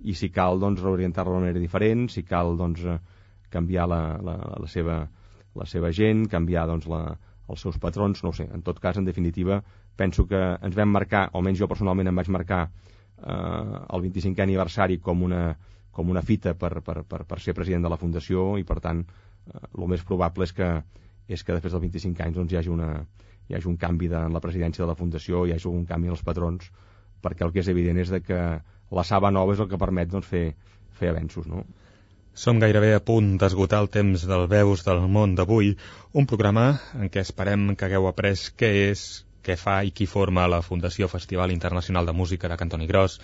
i 0.00 0.14
si 0.16 0.30
cal 0.32 0.60
doncs, 0.60 0.82
reorientar-la 0.82 1.32
d'una 1.32 1.46
manera 1.46 1.62
diferent, 1.62 2.08
si 2.12 2.24
cal 2.24 2.56
doncs, 2.60 2.84
eh, 2.84 2.98
canviar 3.52 3.88
la, 3.90 4.00
la, 4.24 4.36
la, 4.62 4.68
seva, 4.68 5.00
la 5.56 5.66
seva 5.68 5.90
gent, 5.96 6.26
canviar 6.32 6.66
doncs, 6.70 6.86
la, 6.88 7.02
els 7.50 7.64
seus 7.64 7.80
patrons, 7.82 8.22
no 8.24 8.32
sé, 8.36 8.46
en 8.52 8.62
tot 8.66 8.78
cas, 8.80 9.00
en 9.00 9.08
definitiva, 9.08 9.60
penso 9.96 10.26
que 10.30 10.38
ens 10.38 10.76
vam 10.76 10.92
marcar, 10.94 11.28
o 11.32 11.40
almenys 11.40 11.60
jo 11.60 11.68
personalment 11.68 12.08
em 12.08 12.20
vaig 12.20 12.30
marcar 12.32 12.62
eh, 12.68 13.32
el 13.34 14.06
25è 14.06 14.46
aniversari 14.46 15.00
com 15.04 15.24
una, 15.26 15.42
com 15.90 16.12
una 16.12 16.22
fita 16.22 16.54
per, 16.54 16.78
per, 16.86 17.02
per, 17.04 17.24
per 17.28 17.40
ser 17.40 17.56
president 17.58 17.84
de 17.84 17.92
la 17.92 18.00
Fundació 18.00 18.54
i, 18.60 18.64
per 18.64 18.78
tant, 18.84 19.02
eh, 19.02 19.64
el 19.76 19.90
més 19.90 20.04
probable 20.06 20.48
és 20.48 20.54
que, 20.56 20.70
és 21.28 21.44
que 21.44 21.56
després 21.56 21.74
dels 21.74 21.84
25 21.88 22.24
anys 22.28 22.38
doncs, 22.40 22.54
hi 22.54 22.60
hagi 22.60 22.72
una, 22.72 22.92
hi 23.50 23.58
hagi 23.58 23.68
un 23.68 23.76
canvi 23.82 24.08
de, 24.08 24.18
en 24.28 24.34
la 24.36 24.42
presidència 24.42 24.84
de 24.84 24.88
la 24.92 24.96
Fundació, 24.98 25.44
hi 25.44 25.52
hagi 25.56 25.68
un 25.68 25.84
canvi 25.86 26.10
en 26.10 26.16
els 26.16 26.24
patrons, 26.26 26.70
perquè 27.20 27.44
el 27.46 27.52
que 27.54 27.64
és 27.64 27.70
evident 27.72 27.98
és 27.98 28.12
de 28.14 28.20
que 28.22 28.40
la 28.98 29.04
saba 29.06 29.30
nova 29.34 29.56
és 29.56 29.62
el 29.62 29.68
que 29.70 29.80
permet 29.80 30.10
doncs, 30.12 30.28
fer, 30.30 30.44
fer 31.00 31.10
avenços. 31.10 31.48
No? 31.50 31.64
Som 32.40 32.62
gairebé 32.62 32.92
a 32.94 33.02
punt 33.02 33.34
d'esgotar 33.42 33.82
el 33.82 33.90
temps 33.90 34.22
del 34.30 34.46
Veus 34.52 34.86
del 34.86 35.02
món 35.16 35.34
d'avui, 35.34 35.74
un 36.14 36.30
programa 36.30 36.66
en 36.94 37.10
què 37.10 37.26
esperem 37.26 37.72
que 37.74 37.88
hagueu 37.88 38.06
après 38.10 38.46
què 38.62 38.70
és, 38.86 39.04
què 39.42 39.56
fa 39.58 39.80
i 39.82 39.90
qui 39.90 40.06
forma 40.06 40.46
la 40.48 40.62
Fundació 40.62 41.08
Festival 41.10 41.50
Internacional 41.50 42.06
de 42.06 42.14
Música 42.22 42.48
de 42.48 42.58
Cantoni 42.60 42.86
Gros, 42.86 43.18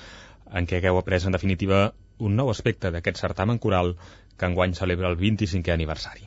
en 0.51 0.67
què 0.67 0.81
hagueu 0.81 0.99
après, 0.99 1.27
en 1.27 1.39
definitiva, 1.39 1.93
un 2.19 2.35
nou 2.41 2.51
aspecte 2.51 2.91
d'aquest 2.91 3.23
certamen 3.23 3.63
coral 3.63 3.95
que 4.37 4.51
enguany 4.51 4.75
celebra 4.75 5.13
el 5.13 5.21
25è 5.23 5.75
aniversari. 5.75 6.27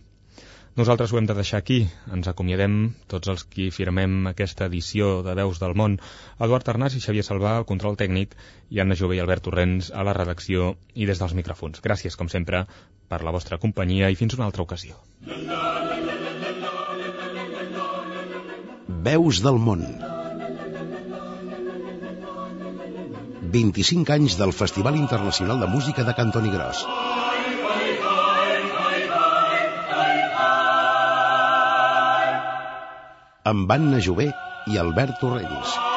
Nosaltres 0.80 1.11
ho 1.11 1.17
hem 1.19 1.25
de 1.27 1.36
deixar 1.36 1.59
aquí. 1.59 1.77
Ens 2.15 2.30
acomiadem 2.32 2.75
tots 3.11 3.27
els 3.32 3.41
qui 3.51 3.65
firmem 3.75 4.30
aquesta 4.30 4.69
edició 4.69 5.09
de 5.25 5.34
Veus 5.36 5.57
del 5.59 5.73
Món. 5.75 5.97
Eduard 6.45 6.71
Arnàs 6.71 6.95
i 6.95 7.01
Xavier 7.03 7.25
Salvà, 7.27 7.57
al 7.57 7.65
control 7.67 7.97
tècnic, 7.99 8.38
i 8.71 8.80
Anna 8.80 8.95
Jové 8.95 9.17
i 9.17 9.19
Albert 9.19 9.43
Torrents 9.49 9.89
a 9.91 10.05
la 10.07 10.13
redacció 10.15 10.69
i 10.95 11.09
des 11.09 11.19
dels 11.19 11.36
micròfons. 11.36 11.84
Gràcies, 11.84 12.15
com 12.15 12.32
sempre, 12.32 12.63
per 13.11 13.19
la 13.27 13.36
vostra 13.36 13.59
companyia 13.59 14.07
i 14.07 14.15
fins 14.15 14.38
una 14.39 14.47
altra 14.47 14.63
ocasió. 14.63 14.95
Veus 19.09 19.43
del 19.43 19.59
món 19.59 19.84
25 23.51 24.15
anys 24.15 24.39
del 24.39 24.55
Festival 24.55 24.95
Internacional 24.95 25.59
de 25.59 25.67
Música 25.75 26.07
de 26.07 26.15
Cantoni 26.15 26.55
Gros. 26.55 26.88
Amb 33.50 33.72
Anna 33.72 33.97
Jové 34.00 34.30
i 34.70 34.78
Albert 34.78 35.18
Torrents. 35.24 35.89